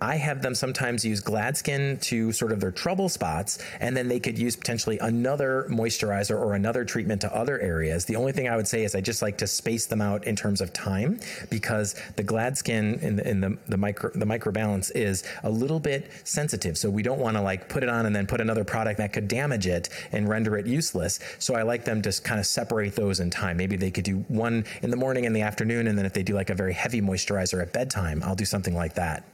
I 0.03 0.17
have 0.17 0.43
them 0.43 0.57
sometimes 0.57 1.05
use 1.05 1.23
Gladskin 1.23 2.01
to 2.03 2.33
sort 2.33 2.51
of 2.51 2.59
their 2.59 2.73
trouble 2.73 3.09
spots, 3.09 3.59
and 3.79 3.97
then 3.97 4.09
they 4.09 4.19
could 4.19 4.37
use 4.37 4.57
potentially 4.57 4.99
another 4.99 5.67
moisturizer 5.71 6.37
or 6.37 6.55
another 6.55 6.85
treatment 6.85 7.21
to 7.21 7.33
other 7.33 7.61
areas. 7.61 8.05
The 8.05 8.17
only 8.17 8.33
thing 8.33 8.49
I 8.49 8.57
would 8.57 8.67
say 8.67 8.83
is 8.83 8.97
I 8.97 9.01
just 9.01 9.23
like 9.23 9.39
to 9.39 9.47
space 9.47 9.87
them 9.87 10.01
out 10.01 10.27
in 10.27 10.35
terms 10.35 10.61
of 10.61 10.73
time 10.73 11.21
because 11.51 11.95
the 12.17 12.25
Gladskin 12.25 13.01
in 13.01 13.15
the, 13.15 13.29
in 13.29 13.41
the, 13.41 13.57
the 13.69 13.77
micro 13.77 14.11
the 14.13 14.27
Micreobalance 14.27 14.91
is 14.97 15.23
a 15.45 15.51
little 15.51 15.79
bit 15.79 16.11
sensitive. 16.25 16.77
So 16.77 16.91
we 16.91 17.05
don't 17.05 17.21
want 17.21 17.37
to 17.37 17.41
like 17.41 17.69
put 17.69 17.85
it 17.85 17.89
on 17.89 18.05
and 18.05 18.15
then 18.15 18.27
put 18.27 18.41
another 18.41 18.65
product 18.65 18.99
that 18.99 19.13
could 19.13 19.29
damage 19.29 19.69
it 19.69 19.89
and 20.11 20.29
render 20.29 20.57
it 20.57 20.67
useless. 20.67 21.21
So 21.39 21.55
I 21.55 21.63
like 21.63 21.85
them 21.85 22.03
to 22.03 22.23
kind 22.23 22.41
of 22.41 22.47
separate 22.47 22.97
those 22.97 23.21
in 23.21 23.31
time. 23.31 23.57
Maybe 23.57 23.77
they 23.77 23.93
could 23.93 24.05
do 24.05 24.25
one 24.27 24.65
in 24.83 24.91
the 24.91 24.97
morning 24.97 25.27
and 25.27 25.37
the 25.37 25.43
afternoon, 25.43 25.87
and 25.87 25.97
then 25.97 26.07
if 26.07 26.13
they 26.13 26.25
do 26.25 26.35
like 26.35 26.51
a 26.51 26.55
very 26.55 26.73
heavy 26.73 27.01
moisturizer 27.01 27.63
at 27.63 27.73
bedtime, 27.73 28.21
I'll 28.25 28.35
do 28.35 28.45
something 28.45 28.75
like 28.75 28.95
that. 28.95 29.25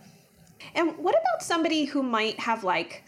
And 0.75 0.97
what 0.99 1.15
about 1.15 1.43
somebody 1.43 1.85
who 1.85 2.03
might 2.03 2.41
have 2.41 2.65
like 2.65 3.05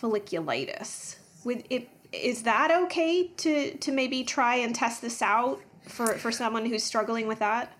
folliculitis? 0.00 1.16
With 1.44 1.64
it, 1.70 1.88
is 2.12 2.42
that 2.42 2.70
okay 2.70 3.28
to 3.28 3.76
to 3.76 3.92
maybe 3.92 4.24
try 4.24 4.56
and 4.56 4.74
test 4.74 5.02
this 5.02 5.22
out 5.22 5.60
for 5.88 6.18
for 6.18 6.32
someone 6.32 6.66
who's 6.66 6.82
struggling 6.82 7.26
with 7.26 7.38
that? 7.38 7.72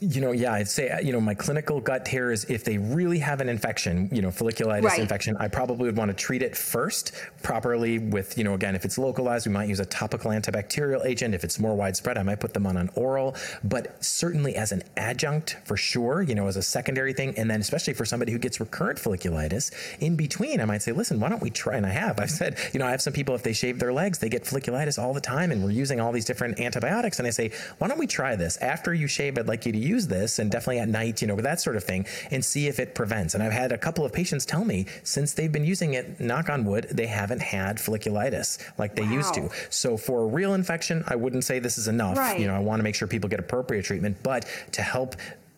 You 0.00 0.20
know, 0.20 0.30
yeah, 0.30 0.52
I'd 0.52 0.68
say, 0.68 0.90
uh, 0.90 1.00
you 1.00 1.12
know, 1.12 1.20
my 1.20 1.34
clinical 1.34 1.80
gut 1.80 2.06
here 2.06 2.30
is 2.30 2.44
if 2.44 2.62
they 2.62 2.78
really 2.78 3.18
have 3.18 3.40
an 3.40 3.48
infection, 3.48 4.08
you 4.12 4.22
know, 4.22 4.28
folliculitis 4.28 4.84
right. 4.84 5.00
infection, 5.00 5.36
I 5.38 5.48
probably 5.48 5.86
would 5.86 5.96
want 5.96 6.10
to 6.10 6.14
treat 6.14 6.40
it 6.40 6.56
first 6.56 7.12
properly 7.42 7.98
with, 7.98 8.38
you 8.38 8.44
know, 8.44 8.54
again, 8.54 8.76
if 8.76 8.84
it's 8.84 8.96
localized, 8.96 9.46
we 9.48 9.52
might 9.52 9.68
use 9.68 9.80
a 9.80 9.84
topical 9.84 10.30
antibacterial 10.30 11.04
agent. 11.04 11.34
If 11.34 11.42
it's 11.42 11.58
more 11.58 11.74
widespread, 11.74 12.16
I 12.16 12.22
might 12.22 12.38
put 12.38 12.54
them 12.54 12.64
on 12.64 12.76
an 12.76 12.90
oral, 12.94 13.34
but 13.64 14.04
certainly 14.04 14.54
as 14.54 14.70
an 14.70 14.84
adjunct 14.96 15.56
for 15.64 15.76
sure, 15.76 16.22
you 16.22 16.36
know, 16.36 16.46
as 16.46 16.56
a 16.56 16.62
secondary 16.62 17.12
thing. 17.12 17.34
And 17.36 17.50
then 17.50 17.60
especially 17.60 17.94
for 17.94 18.04
somebody 18.04 18.30
who 18.30 18.38
gets 18.38 18.60
recurrent 18.60 19.00
folliculitis 19.00 19.72
in 19.98 20.14
between, 20.14 20.60
I 20.60 20.64
might 20.64 20.82
say, 20.82 20.92
listen, 20.92 21.18
why 21.18 21.28
don't 21.28 21.42
we 21.42 21.50
try? 21.50 21.76
And 21.76 21.84
I 21.84 21.90
have, 21.90 22.20
I've 22.20 22.30
said, 22.30 22.56
you 22.72 22.78
know, 22.78 22.86
I 22.86 22.92
have 22.92 23.02
some 23.02 23.12
people, 23.12 23.34
if 23.34 23.42
they 23.42 23.52
shave 23.52 23.80
their 23.80 23.92
legs, 23.92 24.20
they 24.20 24.28
get 24.28 24.44
folliculitis 24.44 25.02
all 25.02 25.12
the 25.12 25.20
time 25.20 25.50
and 25.50 25.64
we're 25.64 25.72
using 25.72 26.00
all 26.00 26.12
these 26.12 26.24
different 26.24 26.60
antibiotics. 26.60 27.18
And 27.18 27.26
I 27.26 27.30
say, 27.30 27.50
why 27.78 27.88
don't 27.88 27.98
we 27.98 28.06
try 28.06 28.36
this 28.36 28.58
after 28.58 28.94
you 28.94 29.08
shave? 29.08 29.36
I'd 29.38 29.48
like 29.48 29.66
you 29.66 29.72
to 29.72 29.77
use 29.78 30.06
this 30.06 30.38
and 30.38 30.50
definitely 30.50 30.80
at 30.80 30.88
night, 30.88 31.22
you 31.22 31.28
know, 31.28 31.34
with 31.34 31.44
that 31.44 31.60
sort 31.60 31.76
of 31.76 31.84
thing 31.84 32.06
and 32.30 32.44
see 32.44 32.66
if 32.68 32.78
it 32.78 32.94
prevents. 32.94 33.34
And 33.34 33.42
I've 33.42 33.52
had 33.52 33.72
a 33.72 33.78
couple 33.78 34.04
of 34.04 34.12
patients 34.12 34.44
tell 34.44 34.64
me 34.64 34.86
since 35.02 35.32
they've 35.32 35.52
been 35.52 35.64
using 35.64 35.94
it, 35.94 36.20
knock 36.20 36.48
on 36.48 36.64
wood, 36.64 36.88
they 36.90 37.06
haven't 37.06 37.40
had 37.40 37.76
folliculitis 37.76 38.58
like 38.78 38.94
they 38.94 39.02
wow. 39.02 39.12
used 39.12 39.34
to. 39.34 39.50
So 39.70 39.96
for 39.96 40.22
a 40.22 40.26
real 40.26 40.54
infection, 40.54 41.04
I 41.06 41.16
wouldn't 41.16 41.44
say 41.44 41.58
this 41.58 41.78
is 41.78 41.88
enough. 41.88 42.16
Right. 42.16 42.38
You 42.38 42.46
know, 42.46 42.54
I 42.54 42.60
want 42.60 42.80
to 42.80 42.84
make 42.84 42.94
sure 42.94 43.08
people 43.08 43.28
get 43.28 43.40
appropriate 43.40 43.84
treatment, 43.84 44.18
but 44.22 44.46
to 44.72 44.82
help 44.82 45.16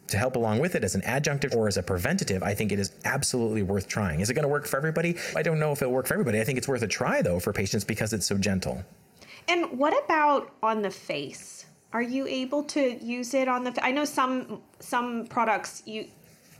to 0.08 0.18
help 0.18 0.36
along 0.36 0.58
with 0.58 0.74
it 0.74 0.84
as 0.84 0.94
an 0.94 1.02
adjunctive 1.02 1.54
or 1.54 1.68
as 1.68 1.76
a 1.76 1.82
preventative, 1.82 2.42
I 2.42 2.52
think 2.54 2.72
it 2.72 2.78
is 2.78 2.92
absolutely 3.04 3.62
worth 3.62 3.86
trying. 3.86 4.20
Is 4.20 4.28
it 4.28 4.34
going 4.34 4.42
to 4.42 4.48
work 4.48 4.66
for 4.66 4.76
everybody? 4.76 5.16
I 5.36 5.42
don't 5.42 5.60
know 5.60 5.70
if 5.72 5.82
it'll 5.82 5.94
work 5.94 6.06
for 6.06 6.14
everybody. 6.14 6.40
I 6.40 6.44
think 6.44 6.58
it's 6.58 6.68
worth 6.68 6.82
a 6.82 6.88
try 6.88 7.22
though 7.22 7.40
for 7.40 7.52
patients 7.52 7.84
because 7.84 8.12
it's 8.12 8.26
so 8.26 8.36
gentle. 8.36 8.84
And 9.48 9.78
what 9.78 9.94
about 10.04 10.52
on 10.62 10.82
the 10.82 10.90
face? 10.90 11.59
Are 11.92 12.02
you 12.02 12.26
able 12.26 12.62
to 12.62 13.02
use 13.04 13.34
it 13.34 13.48
on 13.48 13.64
the 13.64 13.84
i 13.84 13.90
know 13.90 14.04
some 14.04 14.60
some 14.80 15.26
products 15.26 15.82
you 15.86 16.06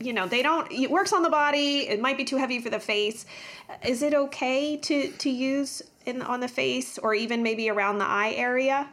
you 0.01 0.13
know 0.13 0.27
they 0.27 0.41
don't 0.41 0.71
it 0.71 0.89
works 0.89 1.13
on 1.13 1.23
the 1.23 1.29
body 1.29 1.87
it 1.87 2.01
might 2.01 2.17
be 2.17 2.25
too 2.25 2.37
heavy 2.37 2.59
for 2.59 2.69
the 2.69 2.79
face. 2.79 3.25
Is 3.85 4.01
it 4.01 4.13
okay 4.13 4.77
to 4.77 5.11
to 5.11 5.29
use 5.29 5.81
in 6.05 6.21
on 6.21 6.39
the 6.39 6.47
face 6.47 6.97
or 6.97 7.13
even 7.13 7.43
maybe 7.43 7.69
around 7.69 7.99
the 7.99 8.05
eye 8.05 8.33
area 8.35 8.89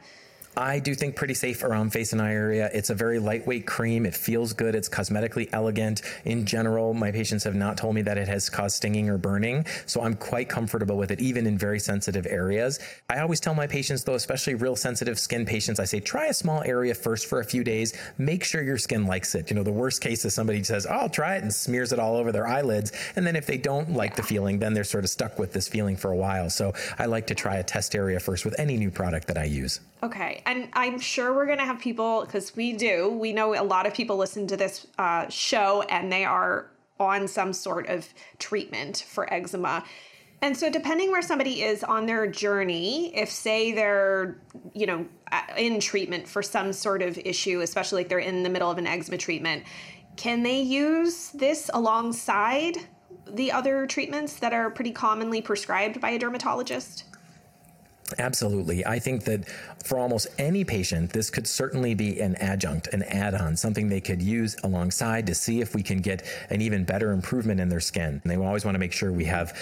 I 0.58 0.80
do 0.80 0.92
think 0.92 1.14
pretty 1.14 1.34
safe 1.34 1.62
around 1.62 1.90
face 1.90 2.12
and 2.12 2.20
eye 2.20 2.32
area. 2.32 2.68
It's 2.74 2.90
a 2.90 2.94
very 2.94 3.20
lightweight 3.20 3.64
cream. 3.64 4.04
It 4.04 4.14
feels 4.14 4.52
good. 4.52 4.74
It's 4.74 4.88
cosmetically 4.88 5.48
elegant. 5.52 6.02
In 6.24 6.44
general, 6.44 6.94
my 6.94 7.12
patients 7.12 7.44
have 7.44 7.54
not 7.54 7.76
told 7.76 7.94
me 7.94 8.02
that 8.02 8.18
it 8.18 8.26
has 8.26 8.50
caused 8.50 8.74
stinging 8.74 9.08
or 9.08 9.18
burning, 9.18 9.64
so 9.86 10.02
I'm 10.02 10.14
quite 10.14 10.48
comfortable 10.48 10.96
with 10.96 11.12
it, 11.12 11.20
even 11.20 11.46
in 11.46 11.56
very 11.56 11.78
sensitive 11.78 12.26
areas. 12.26 12.80
I 13.08 13.20
always 13.20 13.38
tell 13.38 13.54
my 13.54 13.68
patients, 13.68 14.02
though, 14.02 14.16
especially 14.16 14.56
real 14.56 14.74
sensitive 14.74 15.20
skin 15.20 15.46
patients, 15.46 15.78
I 15.78 15.84
say 15.84 16.00
try 16.00 16.26
a 16.26 16.34
small 16.34 16.64
area 16.64 16.92
first 16.92 17.26
for 17.26 17.38
a 17.38 17.44
few 17.44 17.62
days. 17.62 17.96
Make 18.18 18.42
sure 18.42 18.60
your 18.60 18.78
skin 18.78 19.06
likes 19.06 19.36
it. 19.36 19.50
You 19.50 19.54
know, 19.54 19.62
the 19.62 19.70
worst 19.70 20.00
case 20.00 20.24
is 20.24 20.34
somebody 20.34 20.64
says, 20.64 20.88
oh, 20.90 20.94
I'll 20.94 21.08
try 21.08 21.36
it 21.36 21.44
and 21.44 21.54
smears 21.54 21.92
it 21.92 22.00
all 22.00 22.16
over 22.16 22.32
their 22.32 22.48
eyelids. 22.48 22.90
And 23.14 23.24
then 23.24 23.36
if 23.36 23.46
they 23.46 23.58
don't 23.58 23.92
like 23.92 24.16
the 24.16 24.24
feeling, 24.24 24.58
then 24.58 24.74
they're 24.74 24.82
sort 24.82 25.04
of 25.04 25.10
stuck 25.10 25.38
with 25.38 25.52
this 25.52 25.68
feeling 25.68 25.96
for 25.96 26.10
a 26.10 26.16
while. 26.16 26.50
So 26.50 26.72
I 26.98 27.06
like 27.06 27.28
to 27.28 27.36
try 27.36 27.58
a 27.58 27.62
test 27.62 27.94
area 27.94 28.18
first 28.18 28.44
with 28.44 28.58
any 28.58 28.76
new 28.76 28.90
product 28.90 29.28
that 29.28 29.38
I 29.38 29.44
use. 29.44 29.78
Okay. 30.02 30.42
And 30.48 30.70
I'm 30.72 30.98
sure 30.98 31.34
we're 31.34 31.44
going 31.44 31.58
to 31.58 31.66
have 31.66 31.78
people, 31.78 32.22
because 32.24 32.56
we 32.56 32.72
do, 32.72 33.10
we 33.10 33.34
know 33.34 33.54
a 33.54 33.62
lot 33.62 33.84
of 33.86 33.92
people 33.92 34.16
listen 34.16 34.46
to 34.46 34.56
this 34.56 34.86
uh, 34.98 35.28
show 35.28 35.82
and 35.82 36.10
they 36.10 36.24
are 36.24 36.70
on 36.98 37.28
some 37.28 37.52
sort 37.52 37.86
of 37.88 38.08
treatment 38.38 39.04
for 39.06 39.30
eczema. 39.32 39.84
And 40.40 40.56
so, 40.56 40.70
depending 40.70 41.10
where 41.10 41.20
somebody 41.20 41.62
is 41.62 41.84
on 41.84 42.06
their 42.06 42.26
journey, 42.26 43.14
if 43.14 43.30
say 43.30 43.72
they're, 43.72 44.38
you 44.72 44.86
know, 44.86 45.06
in 45.58 45.80
treatment 45.80 46.26
for 46.26 46.42
some 46.42 46.72
sort 46.72 47.02
of 47.02 47.18
issue, 47.18 47.60
especially 47.60 48.00
like 48.00 48.08
they're 48.08 48.18
in 48.18 48.42
the 48.42 48.48
middle 48.48 48.70
of 48.70 48.78
an 48.78 48.86
eczema 48.86 49.18
treatment, 49.18 49.64
can 50.16 50.42
they 50.42 50.62
use 50.62 51.28
this 51.30 51.70
alongside 51.74 52.78
the 53.32 53.52
other 53.52 53.86
treatments 53.86 54.36
that 54.36 54.54
are 54.54 54.70
pretty 54.70 54.92
commonly 54.92 55.42
prescribed 55.42 56.00
by 56.00 56.08
a 56.10 56.18
dermatologist? 56.18 57.04
Absolutely. 58.16 58.86
I 58.86 58.98
think 58.98 59.24
that 59.24 59.48
for 59.84 59.98
almost 59.98 60.28
any 60.38 60.64
patient, 60.64 61.12
this 61.12 61.28
could 61.28 61.46
certainly 61.46 61.94
be 61.94 62.20
an 62.20 62.36
adjunct, 62.36 62.88
an 62.88 63.02
add 63.02 63.34
on, 63.34 63.56
something 63.56 63.88
they 63.88 64.00
could 64.00 64.22
use 64.22 64.56
alongside 64.64 65.26
to 65.26 65.34
see 65.34 65.60
if 65.60 65.74
we 65.74 65.82
can 65.82 65.98
get 65.98 66.24
an 66.48 66.62
even 66.62 66.84
better 66.84 67.12
improvement 67.12 67.60
in 67.60 67.68
their 67.68 67.80
skin. 67.80 68.20
And 68.22 68.30
they 68.30 68.36
always 68.36 68.64
want 68.64 68.74
to 68.76 68.78
make 68.78 68.92
sure 68.92 69.12
we 69.12 69.26
have 69.26 69.54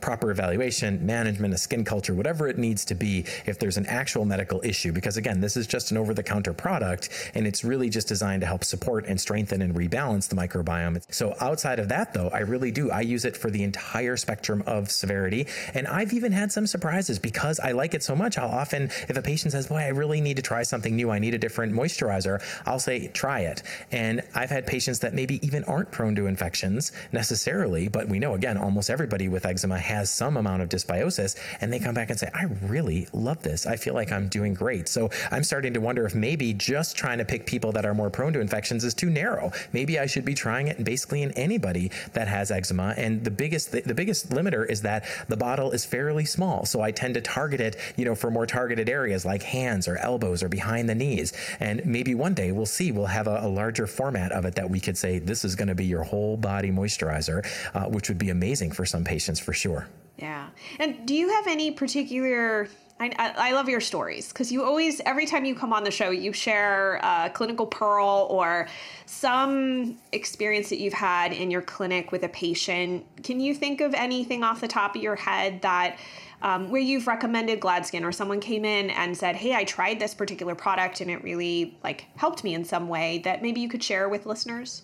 proper 0.00 0.30
evaluation, 0.30 1.04
management, 1.04 1.52
a 1.52 1.58
skin 1.58 1.84
culture, 1.84 2.14
whatever 2.14 2.48
it 2.48 2.56
needs 2.56 2.86
to 2.86 2.94
be 2.94 3.26
if 3.44 3.58
there's 3.58 3.76
an 3.76 3.86
actual 3.86 4.24
medical 4.24 4.60
issue. 4.64 4.92
Because 4.92 5.18
again, 5.18 5.40
this 5.40 5.56
is 5.56 5.66
just 5.66 5.90
an 5.90 5.98
over 5.98 6.14
the 6.14 6.22
counter 6.22 6.54
product 6.54 7.10
and 7.34 7.46
it's 7.46 7.64
really 7.64 7.90
just 7.90 8.08
designed 8.08 8.40
to 8.40 8.46
help 8.46 8.64
support 8.64 9.04
and 9.06 9.20
strengthen 9.20 9.60
and 9.60 9.74
rebalance 9.74 10.28
the 10.28 10.36
microbiome. 10.36 11.02
So 11.10 11.36
outside 11.40 11.78
of 11.78 11.88
that, 11.90 12.14
though, 12.14 12.28
I 12.28 12.40
really 12.40 12.70
do. 12.70 12.90
I 12.90 13.02
use 13.02 13.24
it 13.24 13.36
for 13.36 13.50
the 13.50 13.62
entire 13.62 14.16
spectrum 14.16 14.62
of 14.66 14.90
severity. 14.90 15.46
And 15.74 15.86
I've 15.86 16.12
even 16.12 16.32
had 16.32 16.50
some 16.50 16.66
surprises 16.66 17.18
because 17.18 17.60
I 17.60 17.72
like 17.72 17.89
like 17.90 17.96
it 17.96 18.04
so 18.04 18.14
much, 18.14 18.38
I'll 18.38 18.48
often, 18.48 18.84
if 19.08 19.16
a 19.16 19.22
patient 19.22 19.50
says, 19.50 19.66
Boy, 19.66 19.78
I 19.78 19.88
really 19.88 20.20
need 20.20 20.36
to 20.36 20.42
try 20.42 20.62
something 20.62 20.94
new, 20.94 21.10
I 21.10 21.18
need 21.18 21.34
a 21.34 21.38
different 21.38 21.72
moisturizer, 21.72 22.40
I'll 22.64 22.78
say, 22.78 23.08
Try 23.08 23.40
it. 23.40 23.64
And 23.90 24.22
I've 24.32 24.50
had 24.50 24.64
patients 24.64 25.00
that 25.00 25.12
maybe 25.12 25.44
even 25.44 25.64
aren't 25.64 25.90
prone 25.90 26.14
to 26.14 26.26
infections 26.26 26.92
necessarily, 27.10 27.88
but 27.88 28.08
we 28.08 28.20
know, 28.20 28.34
again, 28.34 28.56
almost 28.56 28.90
everybody 28.90 29.28
with 29.28 29.44
eczema 29.44 29.76
has 29.76 30.08
some 30.08 30.36
amount 30.36 30.62
of 30.62 30.68
dysbiosis, 30.68 31.36
and 31.60 31.72
they 31.72 31.80
come 31.80 31.94
back 31.94 32.10
and 32.10 32.18
say, 32.18 32.30
I 32.32 32.44
really 32.62 33.08
love 33.12 33.42
this. 33.42 33.66
I 33.66 33.74
feel 33.74 33.94
like 33.94 34.12
I'm 34.12 34.28
doing 34.28 34.54
great. 34.54 34.88
So 34.88 35.10
I'm 35.32 35.42
starting 35.42 35.74
to 35.74 35.80
wonder 35.80 36.06
if 36.06 36.14
maybe 36.14 36.52
just 36.52 36.96
trying 36.96 37.18
to 37.18 37.24
pick 37.24 37.44
people 37.44 37.72
that 37.72 37.84
are 37.84 37.94
more 37.94 38.10
prone 38.10 38.32
to 38.34 38.40
infections 38.40 38.84
is 38.84 38.94
too 38.94 39.10
narrow. 39.10 39.50
Maybe 39.72 39.98
I 39.98 40.06
should 40.06 40.24
be 40.24 40.34
trying 40.34 40.68
it 40.68 40.84
basically 40.84 41.22
in 41.22 41.32
anybody 41.32 41.90
that 42.12 42.28
has 42.28 42.52
eczema. 42.52 42.94
And 42.96 43.24
the 43.24 43.32
biggest, 43.32 43.72
the, 43.72 43.80
the 43.80 43.94
biggest 43.94 44.30
limiter 44.30 44.68
is 44.68 44.82
that 44.82 45.04
the 45.26 45.36
bottle 45.36 45.72
is 45.72 45.84
fairly 45.84 46.24
small. 46.24 46.66
So 46.66 46.82
I 46.82 46.92
tend 46.92 47.14
to 47.14 47.20
target 47.20 47.60
it 47.60 47.79
you 47.96 48.04
know, 48.04 48.14
for 48.14 48.30
more 48.30 48.46
targeted 48.46 48.88
areas 48.88 49.24
like 49.24 49.42
hands 49.42 49.88
or 49.88 49.96
elbows 49.98 50.42
or 50.42 50.48
behind 50.48 50.88
the 50.88 50.94
knees. 50.94 51.32
And 51.58 51.84
maybe 51.84 52.14
one 52.14 52.34
day 52.34 52.52
we'll 52.52 52.66
see, 52.66 52.92
we'll 52.92 53.06
have 53.06 53.26
a, 53.26 53.40
a 53.42 53.48
larger 53.48 53.86
format 53.86 54.32
of 54.32 54.44
it 54.44 54.54
that 54.56 54.68
we 54.68 54.80
could 54.80 54.96
say, 54.96 55.18
this 55.18 55.44
is 55.44 55.54
going 55.54 55.68
to 55.68 55.74
be 55.74 55.84
your 55.84 56.02
whole 56.02 56.36
body 56.36 56.70
moisturizer, 56.70 57.46
uh, 57.74 57.88
which 57.88 58.08
would 58.08 58.18
be 58.18 58.30
amazing 58.30 58.72
for 58.72 58.84
some 58.84 59.04
patients 59.04 59.40
for 59.40 59.52
sure. 59.52 59.88
Yeah. 60.16 60.48
And 60.78 61.06
do 61.06 61.14
you 61.14 61.30
have 61.30 61.46
any 61.46 61.70
particular 61.70 62.68
I, 63.00 63.32
I, 63.34 63.52
love 63.52 63.66
your 63.66 63.80
stories 63.80 64.28
because 64.28 64.52
you 64.52 64.62
always, 64.62 65.00
every 65.06 65.24
time 65.24 65.46
you 65.46 65.54
come 65.54 65.72
on 65.72 65.84
the 65.84 65.90
show, 65.90 66.10
you 66.10 66.34
share 66.34 66.96
a 66.96 67.30
clinical 67.32 67.66
pearl 67.66 68.26
or 68.30 68.68
some 69.06 69.96
experience 70.12 70.68
that 70.68 70.80
you've 70.80 70.92
had 70.92 71.32
in 71.32 71.50
your 71.50 71.62
clinic 71.62 72.12
with 72.12 72.24
a 72.24 72.28
patient. 72.28 73.06
Can 73.22 73.40
you 73.40 73.54
think 73.54 73.80
of 73.80 73.94
anything 73.94 74.44
off 74.44 74.60
the 74.60 74.68
top 74.68 74.96
of 74.96 75.02
your 75.02 75.16
head 75.16 75.62
that 75.62 75.98
um, 76.42 76.70
where 76.70 76.80
you've 76.80 77.06
recommended 77.06 77.60
Gladskin 77.60 78.04
or 78.04 78.12
someone 78.12 78.40
came 78.40 78.64
in 78.64 78.90
and 78.90 79.16
said, 79.16 79.36
"Hey, 79.36 79.54
I 79.54 79.64
tried 79.64 79.98
this 79.98 80.14
particular 80.14 80.54
product 80.54 81.00
and 81.00 81.10
it 81.10 81.22
really 81.22 81.78
like 81.82 82.06
helped 82.16 82.44
me 82.44 82.54
in 82.54 82.64
some 82.64 82.88
way," 82.88 83.18
that 83.24 83.42
maybe 83.42 83.60
you 83.60 83.68
could 83.68 83.82
share 83.82 84.08
with 84.08 84.26
listeners? 84.26 84.82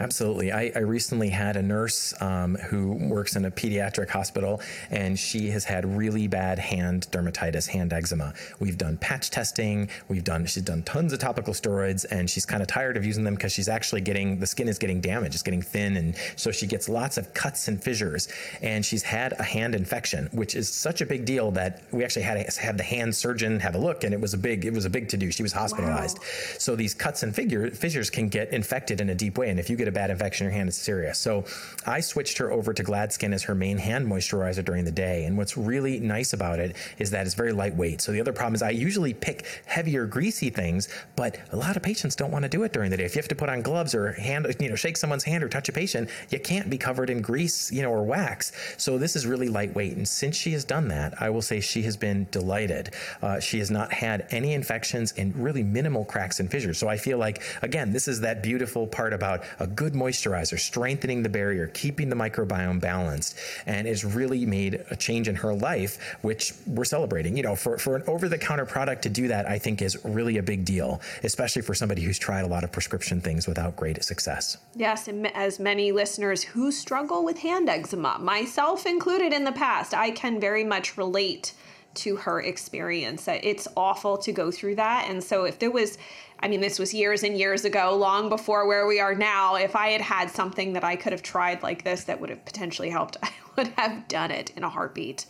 Absolutely. 0.00 0.50
I, 0.50 0.72
I 0.74 0.78
recently 0.78 1.28
had 1.28 1.56
a 1.56 1.62
nurse 1.62 2.14
um, 2.22 2.54
who 2.54 2.92
works 2.92 3.36
in 3.36 3.44
a 3.44 3.50
pediatric 3.50 4.08
hospital, 4.08 4.62
and 4.90 5.18
she 5.18 5.50
has 5.50 5.64
had 5.64 5.84
really 5.84 6.26
bad 6.26 6.58
hand 6.58 7.06
dermatitis, 7.10 7.68
hand 7.68 7.92
eczema. 7.92 8.32
We've 8.60 8.78
done 8.78 8.96
patch 8.96 9.30
testing. 9.30 9.90
We've 10.08 10.24
done 10.24 10.46
she's 10.46 10.62
done 10.62 10.82
tons 10.84 11.12
of 11.12 11.18
topical 11.18 11.52
steroids, 11.52 12.06
and 12.10 12.30
she's 12.30 12.46
kind 12.46 12.62
of 12.62 12.68
tired 12.68 12.96
of 12.96 13.04
using 13.04 13.24
them 13.24 13.34
because 13.34 13.52
she's 13.52 13.68
actually 13.68 14.00
getting 14.00 14.38
the 14.38 14.46
skin 14.46 14.68
is 14.68 14.78
getting 14.78 15.02
damaged, 15.02 15.34
it's 15.34 15.42
getting 15.42 15.60
thin, 15.60 15.98
and 15.98 16.16
so 16.34 16.50
she 16.50 16.66
gets 16.66 16.88
lots 16.88 17.18
of 17.18 17.34
cuts 17.34 17.68
and 17.68 17.82
fissures. 17.82 18.28
And 18.62 18.84
she's 18.84 19.02
had 19.02 19.34
a 19.34 19.42
hand 19.42 19.74
infection, 19.74 20.30
which 20.32 20.54
is 20.54 20.70
such 20.70 21.02
a 21.02 21.06
big 21.06 21.26
deal 21.26 21.50
that 21.52 21.82
we 21.92 22.04
actually 22.04 22.22
had 22.22 22.46
to 22.46 22.60
have 22.60 22.78
the 22.78 22.82
hand 22.82 23.14
surgeon 23.14 23.60
have 23.60 23.74
a 23.74 23.78
look, 23.78 24.04
and 24.04 24.14
it 24.14 24.20
was 24.20 24.32
a 24.32 24.38
big 24.38 24.64
it 24.64 24.72
was 24.72 24.86
a 24.86 24.90
big 24.90 25.10
to 25.10 25.18
do. 25.18 25.30
She 25.30 25.42
was 25.42 25.52
hospitalized. 25.52 26.18
Wow. 26.18 26.24
So 26.58 26.74
these 26.74 26.94
cuts 26.94 27.22
and 27.22 27.36
figure, 27.36 27.70
fissures 27.70 28.08
can 28.08 28.30
get 28.30 28.50
infected 28.54 29.02
in 29.02 29.10
a 29.10 29.14
deep 29.14 29.36
way, 29.36 29.50
and 29.50 29.60
if 29.60 29.68
you 29.68 29.76
get 29.76 29.89
a 29.90 29.92
bad 29.92 30.10
infection 30.10 30.46
in 30.46 30.50
your 30.50 30.56
hand, 30.56 30.68
it's 30.68 30.78
serious. 30.78 31.18
So 31.18 31.44
I 31.86 32.00
switched 32.00 32.38
her 32.38 32.50
over 32.50 32.72
to 32.72 32.82
Gladskin 32.82 33.34
as 33.34 33.42
her 33.44 33.54
main 33.54 33.78
hand 33.78 34.06
moisturizer 34.06 34.64
during 34.64 34.84
the 34.84 34.92
day. 34.92 35.24
And 35.24 35.36
what's 35.36 35.56
really 35.56 36.00
nice 36.00 36.32
about 36.32 36.58
it 36.58 36.76
is 36.98 37.10
that 37.10 37.26
it's 37.26 37.34
very 37.34 37.52
lightweight. 37.52 38.00
So 38.00 38.12
the 38.12 38.20
other 38.20 38.32
problem 38.32 38.54
is 38.54 38.62
I 38.62 38.70
usually 38.70 39.14
pick 39.14 39.44
heavier, 39.66 40.06
greasy 40.06 40.50
things, 40.50 40.88
but 41.16 41.38
a 41.52 41.56
lot 41.56 41.76
of 41.76 41.82
patients 41.82 42.16
don't 42.16 42.30
want 42.30 42.44
to 42.44 42.48
do 42.48 42.62
it 42.62 42.72
during 42.72 42.90
the 42.90 42.96
day. 42.96 43.04
If 43.04 43.14
you 43.14 43.20
have 43.20 43.28
to 43.28 43.34
put 43.34 43.48
on 43.48 43.62
gloves 43.62 43.94
or 43.94 44.12
hand, 44.12 44.46
you 44.58 44.68
know, 44.68 44.76
shake 44.76 44.96
someone's 44.96 45.24
hand 45.24 45.44
or 45.44 45.48
touch 45.48 45.68
a 45.68 45.72
patient, 45.72 46.08
you 46.30 46.40
can't 46.40 46.70
be 46.70 46.78
covered 46.78 47.10
in 47.10 47.20
grease, 47.20 47.70
you 47.70 47.82
know, 47.82 47.90
or 47.90 48.02
wax. 48.02 48.52
So 48.78 48.98
this 48.98 49.16
is 49.16 49.26
really 49.26 49.48
lightweight. 49.48 49.96
And 49.96 50.08
since 50.08 50.36
she 50.36 50.52
has 50.52 50.64
done 50.64 50.88
that, 50.88 51.20
I 51.20 51.30
will 51.30 51.42
say 51.42 51.60
she 51.60 51.82
has 51.82 51.96
been 51.96 52.26
delighted. 52.30 52.94
Uh, 53.20 53.40
she 53.40 53.58
has 53.58 53.70
not 53.70 53.92
had 53.92 54.26
any 54.30 54.54
infections 54.54 55.12
and 55.16 55.34
really 55.36 55.62
minimal 55.62 56.04
cracks 56.04 56.40
and 56.40 56.50
fissures. 56.50 56.78
So 56.78 56.88
I 56.88 56.96
feel 56.96 57.18
like, 57.18 57.42
again, 57.62 57.92
this 57.92 58.08
is 58.08 58.20
that 58.20 58.42
beautiful 58.42 58.86
part 58.86 59.12
about 59.12 59.42
a 59.58 59.66
good 59.74 59.94
moisturizer, 59.94 60.58
strengthening 60.58 61.22
the 61.22 61.28
barrier, 61.28 61.68
keeping 61.68 62.08
the 62.08 62.16
microbiome 62.16 62.80
balanced, 62.80 63.36
and 63.66 63.86
it's 63.86 64.04
really 64.04 64.46
made 64.46 64.84
a 64.90 64.96
change 64.96 65.28
in 65.28 65.36
her 65.36 65.54
life, 65.54 66.16
which 66.22 66.52
we're 66.66 66.84
celebrating. 66.84 67.36
You 67.36 67.42
know, 67.42 67.56
for, 67.56 67.78
for 67.78 67.96
an 67.96 68.02
over 68.06 68.28
the 68.28 68.38
counter 68.38 68.66
product 68.66 69.02
to 69.02 69.08
do 69.08 69.28
that, 69.28 69.46
I 69.46 69.58
think 69.58 69.82
is 69.82 69.98
really 70.04 70.38
a 70.38 70.42
big 70.42 70.64
deal, 70.64 71.00
especially 71.22 71.62
for 71.62 71.74
somebody 71.74 72.02
who's 72.02 72.18
tried 72.18 72.42
a 72.42 72.48
lot 72.48 72.64
of 72.64 72.72
prescription 72.72 73.20
things 73.20 73.46
without 73.46 73.76
great 73.76 74.02
success. 74.04 74.56
Yes, 74.74 75.08
and 75.08 75.26
as 75.36 75.58
many 75.58 75.92
listeners 75.92 76.42
who 76.42 76.72
struggle 76.72 77.24
with 77.24 77.38
hand 77.38 77.68
eczema, 77.68 78.18
myself 78.18 78.86
included 78.86 79.32
in 79.32 79.44
the 79.44 79.52
past, 79.52 79.94
I 79.94 80.10
can 80.10 80.40
very 80.40 80.64
much 80.64 80.96
relate 80.96 81.54
to 81.94 82.16
her 82.16 82.40
experience. 82.40 83.26
It's 83.28 83.66
awful 83.76 84.16
to 84.18 84.32
go 84.32 84.50
through 84.50 84.76
that. 84.76 85.08
And 85.08 85.22
so 85.22 85.44
if 85.44 85.58
there 85.58 85.70
was 85.70 85.98
I 86.42 86.48
mean, 86.48 86.60
this 86.60 86.78
was 86.78 86.94
years 86.94 87.22
and 87.22 87.36
years 87.36 87.66
ago, 87.66 87.94
long 87.94 88.30
before 88.30 88.66
where 88.66 88.86
we 88.86 88.98
are 88.98 89.14
now. 89.14 89.56
If 89.56 89.76
I 89.76 89.88
had 89.88 90.00
had 90.00 90.30
something 90.30 90.72
that 90.72 90.82
I 90.82 90.96
could 90.96 91.12
have 91.12 91.22
tried 91.22 91.62
like 91.62 91.84
this 91.84 92.04
that 92.04 92.18
would 92.18 92.30
have 92.30 92.44
potentially 92.46 92.88
helped, 92.88 93.18
I 93.22 93.30
would 93.56 93.68
have 93.76 94.08
done 94.08 94.30
it 94.30 94.50
in 94.56 94.64
a 94.64 94.68
heartbeat. 94.68 95.26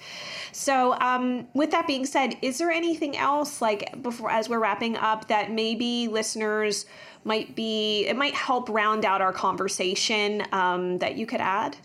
So, 0.52 0.94
um, 1.00 1.48
with 1.52 1.72
that 1.72 1.88
being 1.88 2.06
said, 2.06 2.36
is 2.42 2.58
there 2.58 2.70
anything 2.70 3.16
else, 3.16 3.60
like 3.60 4.00
before, 4.02 4.30
as 4.30 4.48
we're 4.48 4.60
wrapping 4.60 4.96
up, 4.96 5.26
that 5.28 5.50
maybe 5.50 6.06
listeners 6.06 6.86
might 7.24 7.56
be, 7.56 8.06
it 8.06 8.16
might 8.16 8.34
help 8.34 8.68
round 8.68 9.04
out 9.04 9.20
our 9.20 9.32
conversation 9.32 10.44
um, 10.52 10.98
that 10.98 11.16
you 11.16 11.26
could 11.26 11.40
add? 11.40 11.76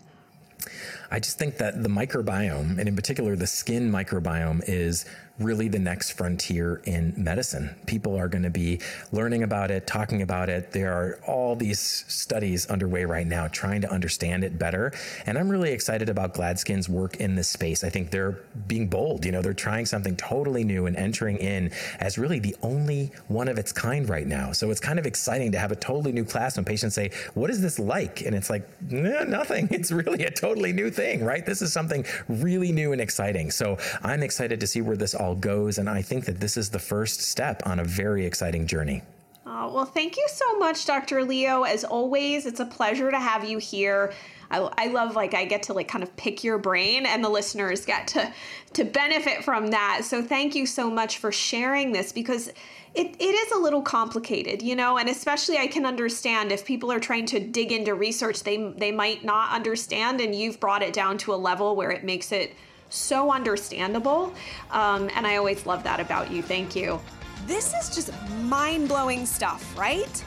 I 1.10 1.20
just 1.20 1.38
think 1.38 1.58
that 1.58 1.82
the 1.82 1.88
microbiome, 1.88 2.78
and 2.78 2.88
in 2.88 2.96
particular 2.96 3.36
the 3.36 3.46
skin 3.46 3.90
microbiome, 3.90 4.62
is 4.66 5.04
really 5.38 5.68
the 5.68 5.78
next 5.78 6.12
frontier 6.12 6.80
in 6.84 7.12
medicine. 7.16 7.74
People 7.86 8.16
are 8.16 8.28
going 8.28 8.42
to 8.44 8.50
be 8.50 8.80
learning 9.12 9.42
about 9.42 9.70
it, 9.70 9.86
talking 9.86 10.22
about 10.22 10.48
it. 10.48 10.72
There 10.72 10.92
are 10.92 11.18
all 11.26 11.54
these 11.56 12.04
studies 12.08 12.66
underway 12.66 13.04
right 13.04 13.26
now 13.26 13.48
trying 13.48 13.82
to 13.82 13.90
understand 13.90 14.44
it 14.44 14.58
better. 14.58 14.92
And 15.26 15.36
I'm 15.38 15.48
really 15.48 15.72
excited 15.72 16.08
about 16.08 16.34
Gladskin's 16.34 16.88
work 16.88 17.16
in 17.16 17.34
this 17.34 17.48
space. 17.48 17.84
I 17.84 17.90
think 17.90 18.10
they're 18.10 18.38
being 18.66 18.88
bold. 18.88 19.24
You 19.26 19.32
know, 19.32 19.42
they're 19.42 19.52
trying 19.54 19.84
something 19.84 20.16
totally 20.16 20.64
new 20.64 20.86
and 20.86 20.96
entering 20.96 21.36
in 21.36 21.70
as 22.00 22.16
really 22.16 22.38
the 22.38 22.56
only 22.62 23.12
one 23.28 23.48
of 23.48 23.58
its 23.58 23.72
kind 23.72 24.08
right 24.08 24.26
now. 24.26 24.52
So 24.52 24.70
it's 24.70 24.80
kind 24.80 24.98
of 24.98 25.06
exciting 25.06 25.52
to 25.52 25.58
have 25.58 25.72
a 25.72 25.76
totally 25.76 26.12
new 26.12 26.24
class 26.24 26.56
when 26.56 26.64
patients 26.64 26.94
say, 26.94 27.10
What 27.34 27.50
is 27.50 27.60
this 27.60 27.78
like? 27.78 28.22
And 28.22 28.34
it's 28.34 28.48
like, 28.48 28.66
nah, 28.90 29.24
nothing. 29.24 29.68
It's 29.76 29.92
really 29.92 30.24
a 30.24 30.30
totally 30.30 30.72
new 30.72 30.90
thing, 30.90 31.22
right? 31.22 31.44
This 31.44 31.60
is 31.60 31.70
something 31.70 32.04
really 32.28 32.72
new 32.72 32.92
and 32.92 33.00
exciting. 33.00 33.50
So 33.50 33.76
I'm 34.02 34.22
excited 34.22 34.58
to 34.60 34.66
see 34.66 34.80
where 34.80 34.96
this 34.96 35.14
all 35.14 35.25
all 35.26 35.34
goes. 35.34 35.78
And 35.78 35.90
I 35.90 36.02
think 36.02 36.24
that 36.26 36.40
this 36.40 36.56
is 36.56 36.70
the 36.70 36.78
first 36.78 37.20
step 37.20 37.62
on 37.66 37.80
a 37.80 37.84
very 37.84 38.24
exciting 38.24 38.66
journey. 38.66 39.02
Oh, 39.44 39.72
well, 39.72 39.84
thank 39.84 40.16
you 40.16 40.26
so 40.28 40.58
much, 40.58 40.86
Dr. 40.86 41.24
Lio. 41.24 41.62
As 41.62 41.84
always, 41.84 42.46
it's 42.46 42.60
a 42.60 42.66
pleasure 42.66 43.10
to 43.10 43.18
have 43.18 43.44
you 43.44 43.58
here. 43.58 44.12
I, 44.50 44.58
I, 44.78 44.86
love 44.88 45.16
like 45.16 45.34
I 45.34 45.44
get 45.44 45.64
to 45.64 45.72
like 45.72 45.88
kind 45.88 46.04
of 46.04 46.16
pick 46.16 46.44
your 46.44 46.56
brain 46.56 47.04
and 47.04 47.24
the 47.24 47.28
listeners 47.28 47.84
get 47.84 48.06
to 48.08 48.32
to 48.74 48.84
benefit 48.84 49.44
from 49.44 49.68
that. 49.68 50.02
So 50.04 50.22
thank 50.22 50.54
you 50.54 50.66
so 50.66 50.88
much 50.88 51.18
for 51.18 51.32
sharing 51.32 51.90
this 51.90 52.12
because 52.12 52.48
it, 52.94 53.16
it 53.18 53.34
is 53.34 53.52
a 53.52 53.58
little 53.58 53.82
complicated, 53.82 54.62
you 54.62 54.76
know, 54.76 54.98
and 54.98 55.08
especially 55.08 55.58
I 55.58 55.66
can 55.66 55.84
understand 55.84 56.52
if 56.52 56.64
people 56.64 56.92
are 56.92 57.00
trying 57.00 57.26
to 57.26 57.40
dig 57.40 57.72
into 57.72 57.94
research, 57.94 58.44
they 58.44 58.72
they 58.76 58.92
might 58.92 59.24
not 59.24 59.52
understand 59.52 60.20
and 60.20 60.32
you've 60.32 60.60
brought 60.60 60.82
it 60.82 60.92
down 60.92 61.18
to 61.18 61.34
a 61.34 61.36
level 61.36 61.74
where 61.74 61.90
it 61.90 62.04
makes 62.04 62.30
it 62.30 62.54
so 62.88 63.32
understandable. 63.32 64.32
Um, 64.70 65.10
and 65.14 65.26
I 65.26 65.36
always 65.36 65.66
love 65.66 65.82
that 65.84 66.00
about 66.00 66.30
you. 66.30 66.42
Thank 66.42 66.76
you. 66.76 67.00
This 67.46 67.74
is 67.74 67.94
just 67.94 68.12
mind 68.42 68.88
blowing 68.88 69.26
stuff, 69.26 69.76
right? 69.78 70.24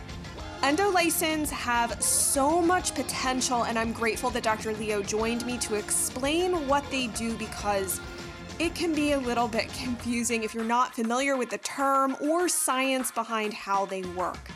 Endolysins 0.62 1.50
have 1.50 2.02
so 2.04 2.62
much 2.62 2.93
potential, 2.93 3.63
and 3.63 3.80
I'm 3.80 3.93
grateful 3.93 4.30
that 4.32 4.43
Dr. 4.43 4.74
Lio 4.74 5.02
joined 5.02 5.45
me 5.45 5.58
to 5.60 5.76
explain 5.76 6.67
what 6.67 6.89
they 6.91 7.08
do 7.08 7.38
because 7.38 8.02
it 8.60 8.76
can 8.76 8.93
be 8.93 9.13
a 9.13 9.17
little 9.17 9.48
bit 9.48 9.72
confusing 9.82 10.43
if 10.43 10.54
you're 10.54 10.65
not 10.65 10.93
familiar 10.93 11.38
with 11.38 11.50
the 11.50 11.60
term 11.60 12.17
or 12.19 12.50
science 12.50 13.10
behind 13.10 13.54
how 13.54 13.86
they 13.86 14.02
work. 14.02 14.52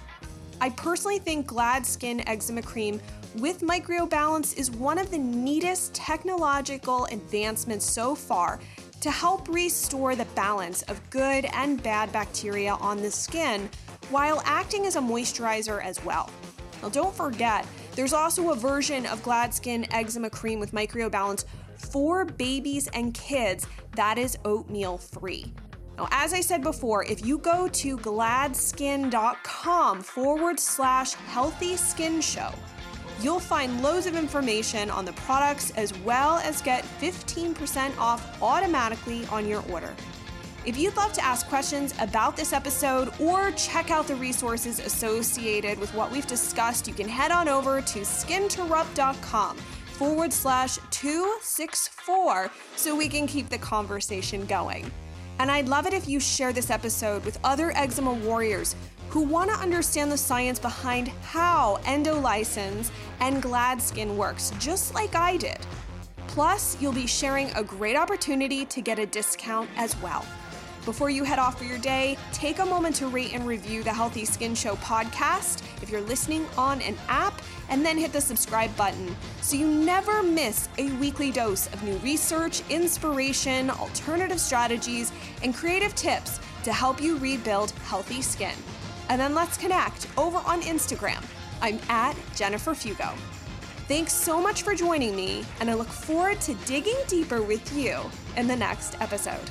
I 0.59 0.69
personally 0.71 1.19
think 1.19 1.47
Gladskin 1.47 2.23
Eczema 2.27 2.61
Cream 2.61 3.01
with 3.35 3.61
Micreobalance 3.61 4.57
is 4.57 4.69
one 4.69 4.97
of 4.97 5.09
the 5.09 5.17
neatest 5.17 5.93
technological 5.93 7.05
advancements 7.05 7.85
so 7.85 8.13
far 8.13 8.59
to 9.01 9.09
help 9.09 9.47
restore 9.49 10.15
the 10.15 10.25
balance 10.35 10.83
of 10.83 11.01
good 11.09 11.45
and 11.53 11.81
bad 11.81 12.11
bacteria 12.11 12.73
on 12.75 13.01
the 13.01 13.09
skin 13.09 13.69
while 14.09 14.41
acting 14.45 14.85
as 14.85 14.95
a 14.95 15.01
moisturizer 15.01 15.83
as 15.83 16.03
well. 16.05 16.29
Now, 16.81 16.89
don't 16.89 17.15
forget, 17.15 17.65
there's 17.95 18.13
also 18.13 18.51
a 18.51 18.55
version 18.55 19.05
of 19.07 19.23
Gladskin 19.23 19.87
Eczema 19.91 20.29
Cream 20.29 20.59
with 20.59 20.71
Micreobalance 20.71 21.45
for 21.77 22.25
babies 22.25 22.87
and 22.93 23.13
kids 23.13 23.65
that 23.95 24.17
is 24.17 24.37
oatmeal 24.45 24.97
free. 24.97 25.53
Now, 25.97 26.07
as 26.11 26.33
I 26.33 26.41
said 26.41 26.61
before, 26.61 27.03
if 27.05 27.25
you 27.25 27.39
go 27.39 27.67
to 27.67 27.97
gladskin.com 27.97 30.01
forward 30.01 30.59
slash 30.59 31.13
healthy 31.13 31.77
skin 31.77 32.21
show, 32.21 32.51
You'll 33.21 33.39
find 33.39 33.81
loads 33.81 34.05
of 34.05 34.15
information 34.15 34.89
on 34.89 35.05
the 35.05 35.13
products 35.13 35.71
as 35.71 35.97
well 35.99 36.37
as 36.39 36.61
get 36.61 36.83
15% 36.99 37.97
off 37.97 38.41
automatically 38.41 39.25
on 39.27 39.47
your 39.47 39.63
order. 39.71 39.93
If 40.65 40.77
you'd 40.77 40.95
love 40.95 41.11
to 41.13 41.23
ask 41.23 41.47
questions 41.47 41.93
about 41.99 42.37
this 42.37 42.53
episode 42.53 43.13
or 43.19 43.51
check 43.51 43.91
out 43.91 44.07
the 44.07 44.15
resources 44.15 44.79
associated 44.79 45.77
with 45.77 45.93
what 45.93 46.09
we've 46.09 46.25
discussed, 46.25 46.87
you 46.87 46.93
can 46.93 47.07
head 47.07 47.31
on 47.31 47.49
over 47.49 47.81
to 47.81 47.99
skinterrupt.com 47.99 49.57
forward 49.57 50.31
slash 50.31 50.79
264 50.89 52.49
so 52.77 52.95
we 52.95 53.09
can 53.09 53.27
keep 53.27 53.49
the 53.49 53.57
conversation 53.57 54.45
going. 54.45 54.89
And 55.39 55.51
I'd 55.51 55.67
love 55.67 55.85
it 55.85 55.93
if 55.93 56.07
you 56.07 56.19
share 56.19 56.53
this 56.53 56.69
episode 56.69 57.25
with 57.25 57.39
other 57.43 57.71
eczema 57.75 58.13
warriors 58.13 58.75
who 59.13 59.21
want 59.21 59.47
to 59.47 59.55
understand 59.57 60.11
the 60.11 60.17
science 60.17 60.57
behind 60.57 61.09
how 61.21 61.79
endolysins 61.83 62.89
and 63.19 63.43
Gladskin 63.43 64.15
works, 64.15 64.51
just 64.57 64.95
like 64.95 65.13
I 65.13 65.37
did. 65.37 65.59
Plus, 66.25 66.75
you'll 66.81 66.93
be 66.93 67.05
sharing 67.05 67.51
a 67.51 67.61
great 67.61 67.95
opportunity 67.95 68.65
to 68.65 68.81
get 68.81 68.97
a 68.97 69.05
discount 69.05 69.69
as 69.77 69.95
well. 70.01 70.25
Before 70.83 71.11
you 71.11 71.23
head 71.23 71.37
off 71.37 71.59
for 71.59 71.63
your 71.63 71.77
day, 71.77 72.17
take 72.31 72.57
a 72.57 72.65
moment 72.65 72.95
to 72.95 73.07
rate 73.07 73.35
and 73.35 73.45
review 73.45 73.83
the 73.83 73.93
Healthy 73.93 74.25
Skin 74.25 74.55
Show 74.55 74.77
podcast 74.77 75.61
if 75.83 75.91
you're 75.91 76.01
listening 76.01 76.47
on 76.57 76.81
an 76.81 76.97
app, 77.07 77.39
and 77.69 77.85
then 77.85 77.99
hit 77.99 78.13
the 78.13 78.19
subscribe 78.19 78.75
button 78.75 79.15
so 79.41 79.55
you 79.55 79.67
never 79.67 80.23
miss 80.23 80.69
a 80.79 80.89
weekly 80.93 81.29
dose 81.29 81.67
of 81.67 81.83
new 81.83 81.97
research, 81.97 82.63
inspiration, 82.71 83.69
alternative 83.69 84.39
strategies, 84.39 85.11
and 85.43 85.53
creative 85.53 85.93
tips 85.93 86.39
to 86.63 86.73
help 86.73 86.99
you 86.99 87.19
rebuild 87.19 87.69
healthy 87.85 88.23
skin 88.23 88.55
and 89.09 89.19
then 89.19 89.33
let's 89.33 89.57
connect 89.57 90.07
over 90.17 90.37
on 90.39 90.61
Instagram. 90.61 91.23
I'm 91.61 91.79
at 91.89 92.15
Jennifer 92.35 92.71
Fugo. 92.71 93.15
Thanks 93.87 94.13
so 94.13 94.41
much 94.41 94.63
for 94.63 94.73
joining 94.75 95.15
me, 95.15 95.43
and 95.59 95.69
I 95.69 95.73
look 95.73 95.87
forward 95.87 96.39
to 96.41 96.53
digging 96.65 96.97
deeper 97.07 97.41
with 97.41 97.75
you 97.75 97.99
in 98.37 98.47
the 98.47 98.55
next 98.55 98.99
episode. 99.01 99.49